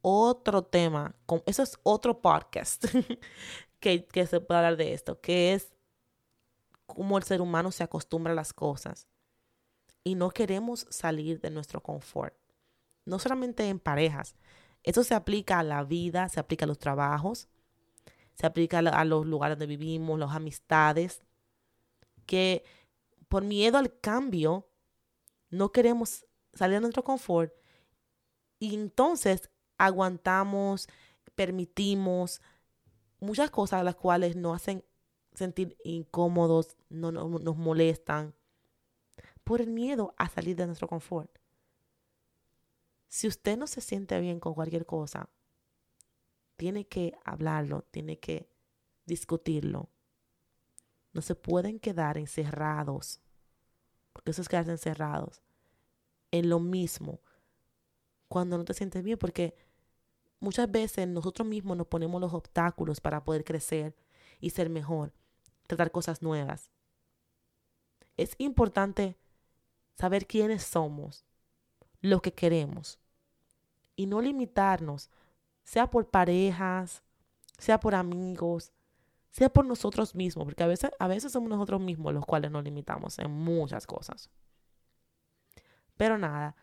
otro 0.00 0.64
tema, 0.64 1.14
eso 1.44 1.62
es 1.62 1.78
otro 1.82 2.22
podcast 2.22 2.86
que, 3.78 4.06
que 4.06 4.26
se 4.26 4.40
puede 4.40 4.58
hablar 4.58 4.78
de 4.78 4.94
esto, 4.94 5.20
que 5.20 5.52
es 5.52 5.74
cómo 6.86 7.18
el 7.18 7.24
ser 7.24 7.42
humano 7.42 7.72
se 7.72 7.84
acostumbra 7.84 8.32
a 8.32 8.36
las 8.36 8.54
cosas 8.54 9.06
y 10.02 10.14
no 10.14 10.30
queremos 10.30 10.86
salir 10.88 11.42
de 11.42 11.50
nuestro 11.50 11.82
confort. 11.82 12.34
No 13.04 13.18
solamente 13.18 13.68
en 13.68 13.78
parejas, 13.78 14.34
eso 14.82 15.04
se 15.04 15.14
aplica 15.14 15.58
a 15.58 15.62
la 15.62 15.84
vida, 15.84 16.30
se 16.30 16.40
aplica 16.40 16.64
a 16.64 16.68
los 16.68 16.78
trabajos, 16.78 17.50
se 18.32 18.46
aplica 18.46 18.78
a 18.78 19.04
los 19.04 19.26
lugares 19.26 19.58
donde 19.58 19.76
vivimos, 19.76 20.18
las 20.18 20.34
amistades, 20.34 21.22
que 22.24 22.64
por 23.28 23.44
miedo 23.44 23.76
al 23.76 24.00
cambio 24.00 24.70
no 25.50 25.70
queremos 25.70 26.24
salir 26.56 26.76
de 26.76 26.80
nuestro 26.80 27.04
confort 27.04 27.52
y 28.58 28.74
entonces 28.74 29.50
aguantamos, 29.78 30.88
permitimos 31.34 32.40
muchas 33.20 33.50
cosas 33.50 33.84
las 33.84 33.96
cuales 33.96 34.36
nos 34.36 34.56
hacen 34.56 34.84
sentir 35.34 35.76
incómodos, 35.84 36.76
no, 36.88 37.12
nos 37.12 37.56
molestan, 37.56 38.34
por 39.44 39.60
el 39.60 39.70
miedo 39.70 40.14
a 40.16 40.28
salir 40.28 40.56
de 40.56 40.66
nuestro 40.66 40.88
confort. 40.88 41.30
Si 43.08 43.28
usted 43.28 43.56
no 43.56 43.66
se 43.66 43.80
siente 43.80 44.18
bien 44.20 44.40
con 44.40 44.54
cualquier 44.54 44.86
cosa, 44.86 45.28
tiene 46.56 46.86
que 46.86 47.16
hablarlo, 47.24 47.82
tiene 47.90 48.18
que 48.18 48.50
discutirlo. 49.04 49.90
No 51.12 51.20
se 51.22 51.34
pueden 51.34 51.78
quedar 51.78 52.18
encerrados, 52.18 53.20
porque 54.12 54.30
eso 54.30 54.42
es 54.42 54.48
quedarse 54.48 54.72
encerrados 54.72 55.45
en 56.30 56.48
lo 56.48 56.60
mismo 56.60 57.20
cuando 58.28 58.58
no 58.58 58.64
te 58.64 58.74
sientes 58.74 59.02
bien, 59.02 59.18
porque 59.18 59.54
muchas 60.40 60.70
veces 60.70 61.06
nosotros 61.08 61.46
mismos 61.46 61.76
nos 61.76 61.86
ponemos 61.86 62.20
los 62.20 62.34
obstáculos 62.34 63.00
para 63.00 63.24
poder 63.24 63.44
crecer 63.44 63.94
y 64.40 64.50
ser 64.50 64.68
mejor, 64.68 65.12
tratar 65.66 65.90
cosas 65.90 66.22
nuevas. 66.22 66.70
Es 68.16 68.34
importante 68.38 69.16
saber 69.94 70.26
quiénes 70.26 70.62
somos, 70.62 71.24
lo 72.00 72.20
que 72.20 72.32
queremos 72.32 72.98
y 73.96 74.06
no 74.06 74.20
limitarnos, 74.20 75.10
sea 75.64 75.90
por 75.90 76.08
parejas, 76.08 77.02
sea 77.58 77.80
por 77.80 77.94
amigos, 77.94 78.72
sea 79.30 79.52
por 79.52 79.64
nosotros 79.64 80.14
mismos, 80.14 80.44
porque 80.44 80.62
a 80.62 80.66
veces, 80.66 80.90
a 80.98 81.08
veces 81.08 81.32
somos 81.32 81.48
nosotros 81.48 81.80
mismos 81.80 82.14
los 82.14 82.24
cuales 82.24 82.50
nos 82.50 82.62
limitamos 82.64 83.18
en 83.18 83.30
muchas 83.30 83.86
cosas. 83.86 84.30
Pero 85.96 86.18
nada, 86.18 86.56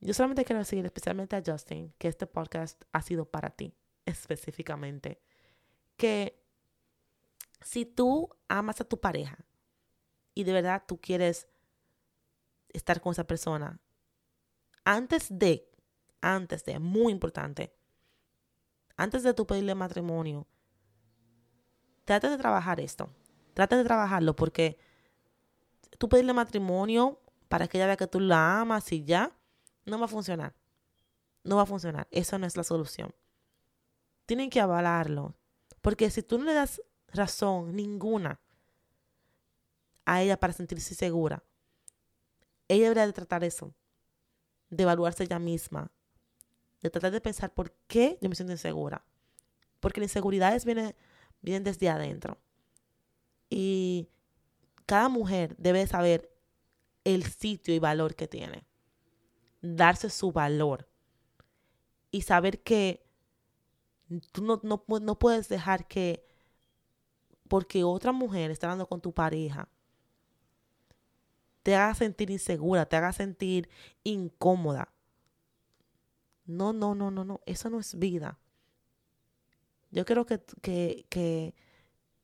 yo 0.00 0.14
solamente 0.14 0.44
quiero 0.44 0.60
decir 0.60 0.84
especialmente 0.84 1.36
a 1.36 1.42
Justin 1.44 1.92
que 1.98 2.08
este 2.08 2.26
podcast 2.26 2.82
ha 2.92 3.02
sido 3.02 3.24
para 3.24 3.50
ti 3.50 3.74
específicamente. 4.04 5.20
Que 5.96 6.44
si 7.60 7.84
tú 7.84 8.36
amas 8.48 8.80
a 8.80 8.84
tu 8.84 9.00
pareja 9.00 9.38
y 10.34 10.44
de 10.44 10.52
verdad 10.52 10.84
tú 10.86 11.00
quieres 11.00 11.48
estar 12.68 13.00
con 13.00 13.12
esa 13.12 13.26
persona, 13.26 13.80
antes 14.84 15.26
de, 15.30 15.68
antes 16.20 16.64
de, 16.64 16.78
muy 16.78 17.12
importante, 17.12 17.74
antes 18.96 19.22
de 19.22 19.34
tu 19.34 19.46
pedirle 19.46 19.74
matrimonio, 19.74 20.46
trata 22.04 22.30
de 22.30 22.38
trabajar 22.38 22.80
esto. 22.80 23.10
Trata 23.54 23.76
de 23.76 23.84
trabajarlo 23.84 24.36
porque 24.36 24.78
tú 25.98 26.08
pedirle 26.08 26.32
matrimonio 26.32 27.20
para 27.48 27.66
que 27.66 27.78
ella 27.78 27.86
vea 27.86 27.96
que 27.96 28.06
tú 28.06 28.20
la 28.20 28.60
amas 28.60 28.92
y 28.92 29.04
ya, 29.04 29.32
no 29.84 29.98
va 29.98 30.04
a 30.04 30.08
funcionar. 30.08 30.54
No 31.44 31.56
va 31.56 31.62
a 31.62 31.66
funcionar. 31.66 32.06
Eso 32.10 32.38
no 32.38 32.46
es 32.46 32.56
la 32.56 32.64
solución. 32.64 33.14
Tienen 34.26 34.50
que 34.50 34.60
avalarlo. 34.60 35.34
Porque 35.80 36.10
si 36.10 36.22
tú 36.22 36.38
no 36.38 36.44
le 36.44 36.54
das 36.54 36.82
razón 37.08 37.74
ninguna 37.74 38.40
a 40.04 40.22
ella 40.22 40.38
para 40.38 40.52
sentirse 40.52 40.94
segura, 40.94 41.42
ella 42.68 42.84
debería 42.84 43.06
de 43.06 43.12
tratar 43.12 43.44
eso, 43.44 43.74
de 44.68 44.82
evaluarse 44.82 45.24
ella 45.24 45.38
misma, 45.38 45.90
de 46.82 46.90
tratar 46.90 47.12
de 47.12 47.20
pensar 47.20 47.54
por 47.54 47.72
qué 47.86 48.18
yo 48.20 48.28
me 48.28 48.34
siento 48.34 48.52
insegura. 48.52 49.04
Porque 49.80 50.00
las 50.00 50.10
inseguridades 50.10 50.64
vienen, 50.64 50.94
vienen 51.40 51.64
desde 51.64 51.88
adentro. 51.88 52.38
Y 53.48 54.08
cada 54.84 55.08
mujer 55.08 55.56
debe 55.56 55.86
saber 55.86 56.30
el 57.14 57.24
sitio 57.24 57.74
y 57.74 57.78
valor 57.78 58.14
que 58.14 58.28
tiene. 58.28 58.66
Darse 59.60 60.10
su 60.10 60.32
valor. 60.32 60.88
Y 62.10 62.22
saber 62.22 62.62
que 62.62 63.04
tú 64.32 64.42
no, 64.42 64.60
no, 64.62 64.84
no 65.00 65.18
puedes 65.18 65.48
dejar 65.48 65.86
que 65.86 66.26
porque 67.48 67.84
otra 67.84 68.12
mujer 68.12 68.50
está 68.50 68.66
hablando 68.66 68.88
con 68.88 69.00
tu 69.00 69.12
pareja 69.12 69.68
te 71.68 71.76
haga 71.76 71.94
sentir 71.94 72.30
insegura, 72.30 72.86
te 72.86 72.96
haga 72.96 73.12
sentir 73.12 73.68
incómoda. 74.02 74.90
No, 76.46 76.72
no, 76.72 76.94
no, 76.94 77.10
no, 77.10 77.26
no. 77.26 77.42
Eso 77.44 77.68
no 77.68 77.78
es 77.78 77.98
vida. 77.98 78.38
Yo 79.90 80.06
creo 80.06 80.24
que, 80.24 80.40
que, 80.62 81.04
que 81.10 81.54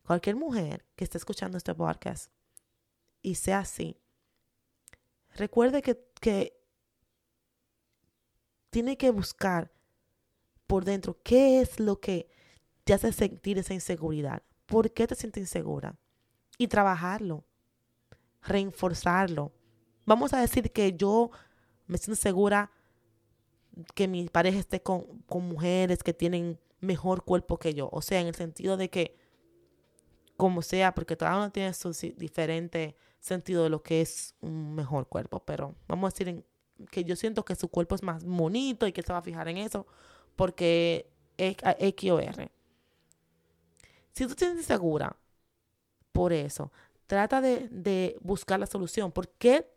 cualquier 0.03 0.37
mujer 0.37 0.87
que 0.97 1.05
esté 1.05 1.19
escuchando 1.19 1.59
este 1.59 1.75
podcast 1.75 2.33
y 3.21 3.35
sea 3.35 3.59
así, 3.59 4.01
recuerde 5.35 5.83
que, 5.83 5.99
que 6.21 6.57
tiene 8.71 8.97
que 8.97 9.11
buscar 9.11 9.71
por 10.67 10.85
dentro 10.85 11.19
qué 11.23 11.61
es 11.61 11.79
lo 11.79 12.01
que 12.01 12.29
te 12.85 12.93
hace 12.93 13.13
sentir 13.13 13.59
esa 13.59 13.75
inseguridad. 13.75 14.43
¿Por 14.67 14.93
qué 14.93 15.07
te 15.07 15.15
sientes 15.15 15.43
insegura? 15.43 15.97
Y 16.59 16.69
trabajarlo, 16.69 17.45
reforzarlo. 18.43 19.53
Vamos 20.07 20.33
a 20.33 20.41
decir 20.41 20.73
que 20.73 20.93
yo 20.95 21.31
me 21.87 21.99
siento 21.99 22.21
segura 22.21 22.71
que 23.95 24.09
mi 24.09 24.29
pareja 24.29 24.59
esté 24.59 24.83
con, 24.83 25.25
mujeres 25.29 26.03
que 26.03 26.15
tienen 26.15 26.59
mejor 26.81 27.25
cuerpo 27.25 27.59
que 27.59 27.75
yo. 27.75 27.89
O 27.93 28.03
sea, 28.03 28.21
en 28.21 28.29
el 28.29 28.35
sentido 28.35 28.77
de 28.77 28.91
que, 28.91 29.17
como 30.37 30.63
sea, 30.63 30.95
porque 30.95 31.17
cada 31.17 31.37
uno 31.37 31.51
tiene 31.51 31.73
su 31.75 31.91
diferente 32.17 32.97
sentido 33.25 33.63
de 33.63 33.71
lo 33.71 33.83
que 33.83 34.01
es 34.01 34.35
un 34.41 34.75
mejor 34.75 35.09
cuerpo. 35.09 35.41
Pero 35.45 35.75
vamos 35.89 36.09
a 36.09 36.17
decir 36.17 36.45
que 36.91 37.05
yo 37.05 37.17
siento 37.17 37.45
que 37.45 37.55
su 37.57 37.69
cuerpo 37.69 37.95
es 37.95 38.03
más 38.03 38.25
bonito 38.25 38.87
y 38.87 38.93
que 38.93 39.03
se 39.03 39.13
va 39.13 39.19
a 39.19 39.23
fijar 39.23 39.49
en 39.49 39.59
eso 39.59 39.87
porque 40.37 41.11
es 41.37 41.57
X 41.79 42.11
o 42.11 42.21
R. 42.21 42.51
Si 44.13 44.27
tú 44.27 44.35
te 44.35 44.45
sientes 44.45 44.67
segura 44.67 45.17
por 46.13 46.33
eso, 46.33 46.71
trata 47.07 47.41
de, 47.41 47.69
de 47.71 48.17
buscar 48.21 48.61
la 48.61 48.67
solución. 48.67 49.11
¿Por 49.11 49.29
qué 49.29 49.69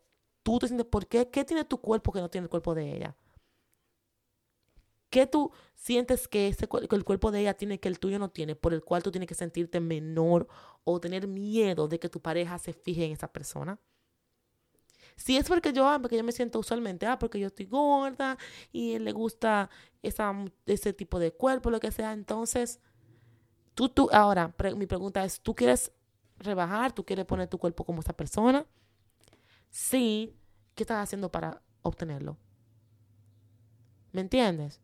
tú 0.44 0.60
te 0.60 0.68
sientes, 0.68 0.86
por 0.86 1.08
qué, 1.08 1.30
qué 1.30 1.46
tiene 1.46 1.64
tu 1.64 1.80
cuerpo 1.80 2.12
que 2.12 2.20
no 2.20 2.30
tiene 2.30 2.46
el 2.46 2.50
cuerpo 2.50 2.76
de 2.76 2.96
ella? 2.96 3.16
¿Qué 5.10 5.26
tú 5.26 5.52
sientes 5.76 6.28
que, 6.28 6.48
ese, 6.48 6.68
el 6.92 7.04
cuerpo 7.06 7.32
de 7.32 7.42
ella 7.42 7.54
tiene 7.54 7.80
que 7.80 7.88
el 7.88 8.00
tuyo 8.00 8.20
no 8.20 8.30
tiene, 8.30 8.56
por 8.56 8.74
el 8.74 8.84
cual 8.84 9.04
tú 9.04 9.12
tienes 9.12 9.28
que 9.28 9.36
sentirte 9.36 9.80
menor 9.80 10.48
o 10.84 11.00
tener 11.00 11.28
miedo 11.28 11.88
de 11.88 12.00
que 12.00 12.10
tu 12.10 12.22
pareja 12.22 12.60
se 12.60 12.74
fije 12.74 13.06
en 13.06 13.14
esa 13.14 13.32
persona? 13.32 13.80
Si 15.16 15.36
es 15.36 15.48
porque 15.48 15.74
yo, 15.74 15.98
porque 16.02 16.18
yo 16.18 16.24
me 16.24 16.32
siento 16.32 16.60
usualmente, 16.60 17.06
ah, 17.06 17.18
porque 17.18 17.40
yo 17.40 17.48
estoy 17.48 17.66
gorda 17.66 18.38
y 18.72 18.94
él 18.94 19.06
le 19.06 19.14
gusta 19.14 19.70
esa, 20.04 20.34
ese 20.66 20.94
tipo 20.94 21.20
de 21.20 21.32
cuerpo, 21.32 21.72
lo 21.72 21.80
que 21.80 21.92
sea, 21.92 22.14
entonces, 22.14 22.80
tú, 23.74 23.90
tú, 23.90 24.10
ahora, 24.12 24.54
mi 24.76 24.86
pregunta 24.86 25.24
es, 25.24 25.42
¿tú 25.42 25.56
quieres 25.56 25.92
rebajar? 26.38 26.94
¿Tú 26.94 27.04
quieres 27.04 27.26
poner 27.26 27.48
tu 27.48 27.58
cuerpo 27.58 27.84
como 27.84 28.02
esa 28.02 28.14
persona? 28.14 28.66
Sí, 29.72 30.36
¿qué 30.76 30.84
estás 30.84 31.04
haciendo 31.04 31.32
para 31.32 31.64
obtenerlo? 31.82 32.38
¿Me 34.12 34.22
entiendes? 34.22 34.82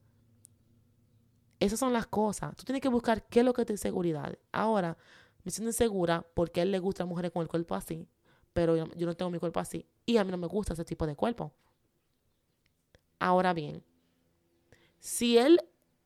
Esas 1.63 1.80
son 1.80 1.93
las 1.93 2.08
cosas. 2.08 2.54
Tú 2.58 2.65
tienes 2.65 2.82
que 2.82 2.89
buscar 2.89 3.26
qué 3.28 3.39
es 3.39 3.45
lo 3.45 3.54
que 3.54 3.63
te 3.63 3.71
inseguridad. 3.71 4.38
Ahora, 4.52 4.97
me 5.45 5.52
siento 5.52 5.69
insegura 5.69 6.28
porque 6.34 6.60
a 6.60 6.63
él 6.63 6.71
le 6.71 6.80
gusta 6.80 7.04
a 7.04 7.06
mujeres 7.06 7.32
con 7.32 7.41
el 7.41 7.47
cuerpo 7.47 7.73
así, 7.73 8.06
pero 8.52 8.76
yo, 8.76 8.86
no 9.06 9.15
tengo 9.15 9.32
mi 9.32 9.39
cuerpo 9.39 9.62
así. 9.62 9.88
Y 10.06 10.17
a 10.17 10.26
mí 10.26 10.32
no 10.32 10.38
me 10.38 10.47
gusta 10.47 10.73
ese 10.73 10.84
tipo 10.84 11.08
de 11.08 11.15
cuerpo. 11.15 11.54
Ahora 13.17 13.54
bien, 13.54 13.82
si 14.99 15.38
él 15.38 15.58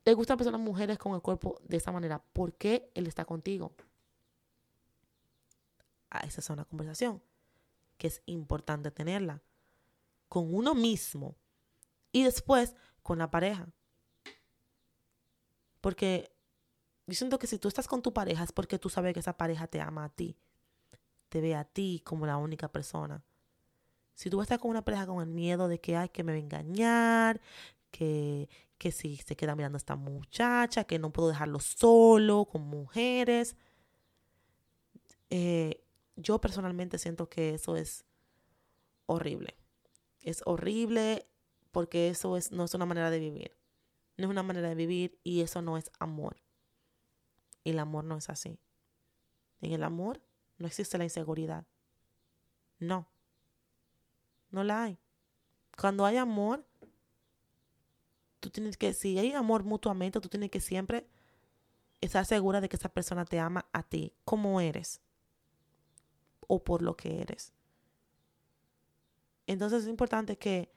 le 0.05 0.13
gusta 0.13 0.35
a 0.35 0.37
personas 0.37 0.61
mujeres 0.61 0.99
con 0.99 1.15
el 1.15 1.23
cuerpo 1.23 1.59
de 1.63 1.77
esa 1.77 1.91
manera, 1.91 2.23
¿por 2.33 2.53
qué 2.53 2.91
él 2.93 3.07
está 3.07 3.25
contigo? 3.25 3.73
Ah, 6.11 6.19
esa 6.19 6.39
es 6.39 6.49
una 6.51 6.65
conversación 6.65 7.19
que 7.97 8.05
es 8.05 8.21
importante 8.27 8.91
tenerla 8.91 9.41
con 10.29 10.53
uno 10.53 10.75
mismo 10.75 11.35
y 12.11 12.25
después 12.25 12.75
con 13.01 13.17
la 13.17 13.31
pareja. 13.31 13.67
Porque 15.87 16.29
yo 17.05 17.13
siento 17.13 17.39
que 17.39 17.47
si 17.47 17.59
tú 17.59 17.69
estás 17.69 17.87
con 17.87 18.01
tu 18.01 18.11
pareja 18.11 18.43
es 18.43 18.51
porque 18.51 18.77
tú 18.77 18.89
sabes 18.89 19.13
que 19.13 19.21
esa 19.21 19.37
pareja 19.37 19.67
te 19.67 19.79
ama 19.79 20.03
a 20.03 20.09
ti. 20.09 20.35
Te 21.29 21.39
ve 21.39 21.55
a 21.55 21.63
ti 21.63 22.01
como 22.03 22.25
la 22.25 22.35
única 22.35 22.67
persona. 22.67 23.23
Si 24.13 24.29
tú 24.29 24.41
estás 24.41 24.59
con 24.59 24.69
una 24.69 24.83
pareja 24.83 25.07
con 25.07 25.21
el 25.21 25.29
miedo 25.29 25.69
de 25.69 25.79
que, 25.79 25.95
ay, 25.95 26.09
que 26.09 26.25
me 26.25 26.33
va 26.33 26.35
a 26.35 26.41
engañar, 26.41 27.39
que, 27.89 28.49
que 28.77 28.91
si 28.91 29.15
se 29.15 29.37
queda 29.37 29.55
mirando 29.55 29.77
a 29.77 29.79
esta 29.79 29.95
muchacha, 29.95 30.83
que 30.83 30.99
no 30.99 31.13
puedo 31.13 31.29
dejarlo 31.29 31.61
solo 31.61 32.43
con 32.43 32.63
mujeres. 32.63 33.55
Eh, 35.29 35.85
yo 36.17 36.41
personalmente 36.41 36.97
siento 36.97 37.29
que 37.29 37.53
eso 37.53 37.77
es 37.77 38.03
horrible. 39.05 39.55
Es 40.21 40.41
horrible 40.45 41.25
porque 41.71 42.09
eso 42.09 42.35
es, 42.35 42.51
no 42.51 42.65
es 42.65 42.73
una 42.73 42.85
manera 42.85 43.09
de 43.09 43.19
vivir 43.19 43.56
no 44.17 44.25
es 44.25 44.31
una 44.31 44.43
manera 44.43 44.69
de 44.69 44.75
vivir 44.75 45.19
y 45.23 45.41
eso 45.41 45.61
no 45.61 45.77
es 45.77 45.91
amor. 45.99 46.41
Y 47.63 47.71
el 47.71 47.79
amor 47.79 48.03
no 48.03 48.17
es 48.17 48.29
así. 48.29 48.59
En 49.61 49.71
el 49.71 49.83
amor 49.83 50.21
no 50.57 50.67
existe 50.67 50.97
la 50.97 51.03
inseguridad. 51.03 51.65
No. 52.79 53.07
No 54.49 54.63
la 54.63 54.83
hay. 54.83 54.99
Cuando 55.77 56.05
hay 56.05 56.17
amor, 56.17 56.65
tú 58.39 58.49
tienes 58.49 58.77
que, 58.77 58.93
si 58.93 59.19
hay 59.19 59.33
amor 59.33 59.63
mutuamente, 59.63 60.19
tú 60.19 60.29
tienes 60.29 60.49
que 60.49 60.59
siempre 60.59 61.07
estar 62.01 62.25
segura 62.25 62.61
de 62.61 62.69
que 62.69 62.75
esa 62.75 62.89
persona 62.89 63.25
te 63.25 63.39
ama 63.39 63.67
a 63.71 63.83
ti, 63.83 64.13
como 64.23 64.59
eres. 64.61 65.01
O 66.47 66.63
por 66.63 66.81
lo 66.81 66.95
que 66.95 67.21
eres. 67.21 67.53
Entonces 69.45 69.83
es 69.83 69.89
importante 69.89 70.37
que 70.37 70.73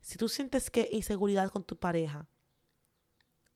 si 0.00 0.18
tú 0.18 0.28
sientes 0.28 0.70
que 0.70 0.88
inseguridad 0.92 1.50
con 1.50 1.64
tu 1.64 1.76
pareja, 1.76 2.28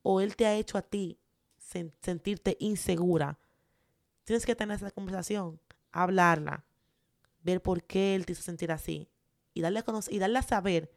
o 0.03 0.21
él 0.21 0.37
te 0.37 0.47
ha 0.47 0.55
hecho 0.55 0.79
a 0.79 0.83
ti 0.83 1.19
sentirte 1.59 2.57
insegura, 2.61 3.39
tienes 4.25 4.45
que 4.45 4.55
tener 4.55 4.77
esa 4.77 4.91
conversación, 4.91 5.61
hablarla, 5.91 6.65
ver 7.43 7.63
por 7.63 7.83
qué 7.85 8.15
él 8.15 8.27
te 8.27 8.33
hizo 8.33 8.43
sentir 8.43 8.73
así 8.73 9.09
y 9.55 9.63
darle 9.63 9.81
a, 9.81 9.83
conocer, 9.83 10.13
y 10.13 10.19
darle 10.19 10.39
a 10.39 10.43
saber, 10.43 10.93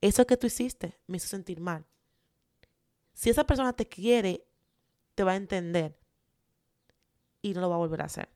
eso 0.00 0.26
que 0.26 0.36
tú 0.36 0.46
hiciste 0.46 0.98
me 1.06 1.16
hizo 1.16 1.28
sentir 1.28 1.60
mal. 1.60 1.86
Si 3.14 3.30
esa 3.30 3.44
persona 3.44 3.72
te 3.72 3.86
quiere, 3.86 4.46
te 5.14 5.24
va 5.24 5.32
a 5.32 5.36
entender 5.36 5.98
y 7.42 7.54
no 7.54 7.60
lo 7.60 7.68
va 7.68 7.76
a 7.76 7.78
volver 7.78 8.02
a 8.02 8.06
hacer. 8.06 8.28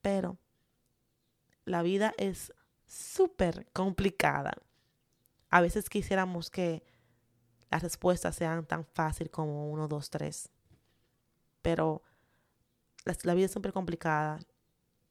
Pero 0.00 0.38
la 1.64 1.82
vida 1.82 2.14
es 2.16 2.52
súper 2.86 3.66
complicada. 3.72 4.52
A 5.50 5.60
veces 5.60 5.90
quisiéramos 5.90 6.50
que 6.50 6.82
las 7.76 7.82
respuestas 7.82 8.34
sean 8.34 8.64
tan 8.64 8.86
fácil 8.86 9.30
como 9.30 9.70
uno, 9.70 9.86
dos, 9.86 10.08
tres. 10.08 10.48
Pero 11.60 12.02
la, 13.04 13.34
vida 13.34 13.44
es 13.44 13.50
siempre 13.50 13.70
complicada. 13.70 14.38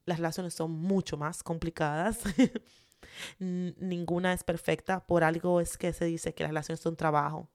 Las 0.06 0.18
relaciones 0.18 0.56
son 0.56 0.72
mucho 0.72 1.16
más 1.16 1.44
complicadas. 1.44 2.22
Ninguna 3.38 4.34
es 4.34 4.44
perfecta. 4.44 5.06
Por 5.06 5.24
algo 5.24 5.62
es 5.62 5.78
que 5.78 5.94
se 5.94 6.06
dice 6.06 6.34
que 6.34 6.42
las 6.42 6.50
relaciones 6.50 6.80
son 6.80 6.96
trabajo. 6.96 7.48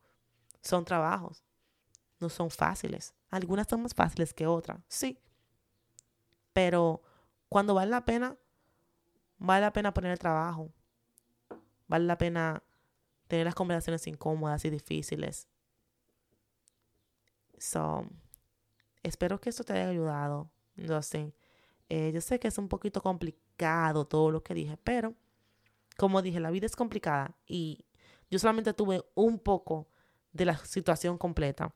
Son 0.62 0.84
trabajos. 0.84 1.42
No 2.20 2.28
son 2.28 2.48
fáciles. 2.48 3.12
Algunas 3.30 3.66
son 3.66 3.82
más 3.82 3.94
fáciles 3.94 4.32
que 4.32 4.46
otras, 4.46 4.78
sí. 4.86 5.18
Pero 6.52 7.02
cuando 7.48 7.74
vale 7.74 7.90
la 7.90 8.04
pena, 8.04 8.36
vale 9.38 9.62
la 9.62 9.72
pena 9.72 9.92
poner 9.92 10.12
el 10.12 10.20
trabajo. 10.20 10.70
Vale 11.88 12.04
la 12.04 12.16
pena 12.16 12.62
tener 13.30 13.46
las 13.46 13.54
conversaciones 13.54 14.06
incómodas 14.06 14.64
y 14.66 14.70
difíciles. 14.70 15.48
So, 17.56 18.06
espero 19.02 19.40
que 19.40 19.48
esto 19.48 19.64
te 19.64 19.72
haya 19.72 19.88
ayudado. 19.88 20.50
Eh, 21.88 22.10
yo 22.12 22.20
sé 22.20 22.38
que 22.38 22.48
es 22.48 22.58
un 22.58 22.68
poquito 22.68 23.00
complicado 23.00 24.06
todo 24.06 24.30
lo 24.30 24.42
que 24.42 24.54
dije, 24.54 24.76
pero 24.82 25.14
como 25.96 26.22
dije, 26.22 26.40
la 26.40 26.50
vida 26.50 26.66
es 26.66 26.76
complicada 26.76 27.36
y 27.46 27.84
yo 28.30 28.38
solamente 28.38 28.72
tuve 28.72 29.04
un 29.14 29.38
poco 29.38 29.88
de 30.32 30.44
la 30.46 30.56
situación 30.58 31.18
completa. 31.18 31.74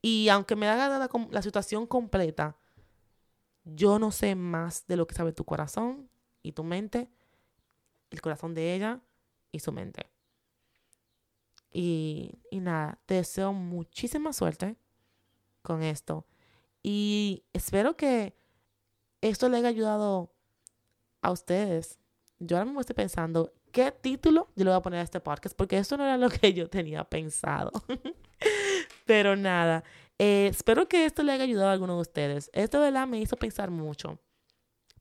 Y 0.00 0.28
aunque 0.28 0.54
me 0.56 0.68
haga 0.68 1.08
la 1.30 1.42
situación 1.42 1.86
completa, 1.86 2.56
yo 3.64 3.98
no 3.98 4.12
sé 4.12 4.34
más 4.34 4.86
de 4.86 4.96
lo 4.96 5.06
que 5.06 5.14
sabe 5.14 5.32
tu 5.32 5.44
corazón 5.44 6.08
y 6.42 6.52
tu 6.52 6.62
mente, 6.62 7.10
el 8.10 8.20
corazón 8.20 8.54
de 8.54 8.74
ella 8.74 9.00
y 9.50 9.60
su 9.60 9.72
mente. 9.72 10.13
Y, 11.74 12.38
y 12.50 12.60
nada, 12.60 12.98
te 13.04 13.14
deseo 13.14 13.52
muchísima 13.52 14.32
suerte 14.32 14.76
con 15.60 15.82
esto. 15.82 16.24
Y 16.82 17.44
espero 17.52 17.96
que 17.96 18.34
esto 19.20 19.48
le 19.48 19.56
haya 19.58 19.68
ayudado 19.68 20.32
a 21.20 21.32
ustedes. 21.32 21.98
Yo 22.38 22.56
ahora 22.56 22.66
mismo 22.66 22.80
estoy 22.80 22.94
pensando 22.94 23.52
qué 23.72 23.90
título 23.90 24.48
yo 24.54 24.64
le 24.64 24.70
voy 24.70 24.78
a 24.78 24.82
poner 24.82 25.00
a 25.00 25.02
este 25.02 25.20
podcast, 25.20 25.56
porque 25.56 25.78
eso 25.78 25.96
no 25.96 26.04
era 26.04 26.16
lo 26.16 26.30
que 26.30 26.54
yo 26.54 26.70
tenía 26.70 27.02
pensado. 27.04 27.72
Pero 29.04 29.34
nada, 29.34 29.82
eh, 30.18 30.46
espero 30.46 30.88
que 30.88 31.04
esto 31.06 31.22
le 31.22 31.32
haya 31.32 31.44
ayudado 31.44 31.70
a 31.70 31.72
alguno 31.72 31.96
de 31.96 32.02
ustedes. 32.02 32.50
Esto 32.52 32.78
de 32.78 32.90
verdad 32.90 33.08
me 33.08 33.18
hizo 33.18 33.36
pensar 33.36 33.70
mucho, 33.70 34.20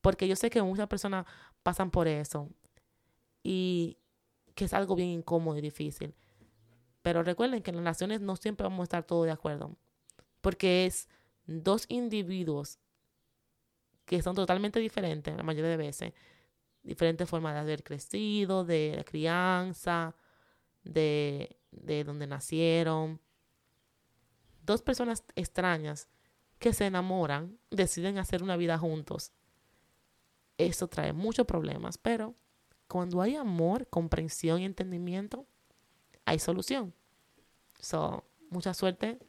porque 0.02 0.28
yo 0.28 0.36
sé 0.36 0.50
que 0.50 0.62
muchas 0.62 0.88
personas 0.88 1.26
pasan 1.62 1.92
por 1.92 2.08
eso 2.08 2.50
y 3.44 3.98
que 4.56 4.66
es 4.66 4.74
algo 4.74 4.96
bien 4.96 5.10
incómodo 5.10 5.58
y 5.58 5.62
difícil. 5.62 6.16
Pero 7.04 7.22
recuerden 7.22 7.62
que 7.62 7.70
en 7.70 7.76
las 7.76 7.84
relaciones 7.84 8.22
no 8.22 8.36
siempre 8.38 8.64
vamos 8.64 8.80
a 8.80 8.84
estar 8.84 9.04
todos 9.04 9.26
de 9.26 9.32
acuerdo, 9.32 9.76
porque 10.42 10.86
es 10.86 11.10
dos 11.46 11.86
individuos 11.90 12.80
que 14.06 14.22
son 14.22 14.36
totalmente 14.36 14.80
diferentes 14.80 15.36
la 15.36 15.44
mayoría 15.44 15.70
de 15.70 15.78
veces, 15.78 16.14
diferentes 16.82 17.30
formas 17.30 17.54
de 17.54 17.60
haber 17.60 17.84
crecido, 17.84 18.64
de 18.64 18.94
la 18.98 19.04
crianza, 19.04 20.16
de, 20.84 21.58
de 21.72 22.04
donde 22.06 22.26
nacieron. 22.26 23.22
Dos 24.66 24.82
personas 24.82 25.26
extrañas 25.36 26.08
que 26.58 26.72
se 26.72 26.86
enamoran, 26.86 27.60
deciden 27.70 28.18
hacer 28.18 28.44
una 28.44 28.56
vida 28.56 28.78
juntos. 28.78 29.34
Eso 30.58 30.88
trae 30.88 31.12
muchos 31.12 31.46
problemas, 31.46 31.98
pero 31.98 32.36
cuando 32.88 33.22
hay 33.22 33.36
amor, 33.36 33.88
comprensión 33.90 34.62
y 34.62 34.66
entendimiento, 34.66 35.48
hay 36.26 36.40
solución. 36.40 36.94
So, 37.80 38.24
mucha 38.50 38.74
suerte. 38.74 39.20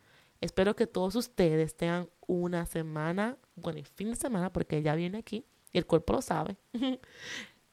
Espero 0.40 0.76
que 0.76 0.86
todos 0.86 1.14
ustedes 1.16 1.76
tengan 1.76 2.08
una 2.26 2.66
semana, 2.66 3.38
bueno, 3.56 3.80
fin 3.94 4.10
de 4.10 4.16
semana, 4.16 4.52
porque 4.52 4.82
ya 4.82 4.94
viene 4.94 5.18
aquí 5.18 5.44
y 5.72 5.78
el 5.78 5.86
cuerpo 5.86 6.14
lo 6.14 6.22
sabe. 6.22 6.56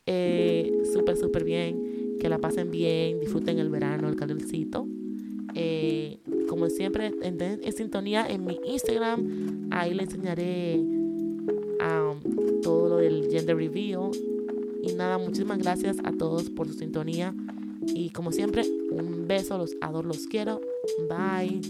eh, 0.06 0.82
súper, 0.92 1.18
súper 1.18 1.44
bien. 1.44 2.18
Que 2.20 2.30
la 2.30 2.40
pasen 2.40 2.72
bien, 2.72 3.20
disfruten 3.20 3.60
el 3.60 3.70
verano, 3.70 4.10
el 4.10 4.16
calorcito. 4.16 4.88
Eh, 5.54 6.20
como 6.48 6.70
siempre, 6.70 7.14
en, 7.22 7.42
en, 7.42 7.74
sintonía 7.74 8.26
en 8.28 8.46
mi 8.46 8.60
Instagram. 8.66 9.70
Ahí 9.72 9.94
les 9.94 10.08
enseñaré 10.08 10.80
um, 10.80 12.62
todo 12.62 12.90
lo 12.90 12.98
del 12.98 13.30
gender 13.30 13.56
reveal. 13.56 14.12
Y 14.82 14.94
nada, 14.94 15.18
muchísimas 15.18 15.60
gracias 15.60 15.98
a 16.04 16.12
todos 16.12 16.50
por 16.50 16.68
su 16.68 16.74
sintonía. 16.74 17.36
Y 17.88 18.10
como 18.10 18.32
siempre, 18.32 18.64
un 18.92 19.28
beso, 19.28 19.58
los 19.58 19.76
adoro, 19.82 20.08
los 20.08 20.28
quiero. 20.28 20.62
Bye. 21.10 21.62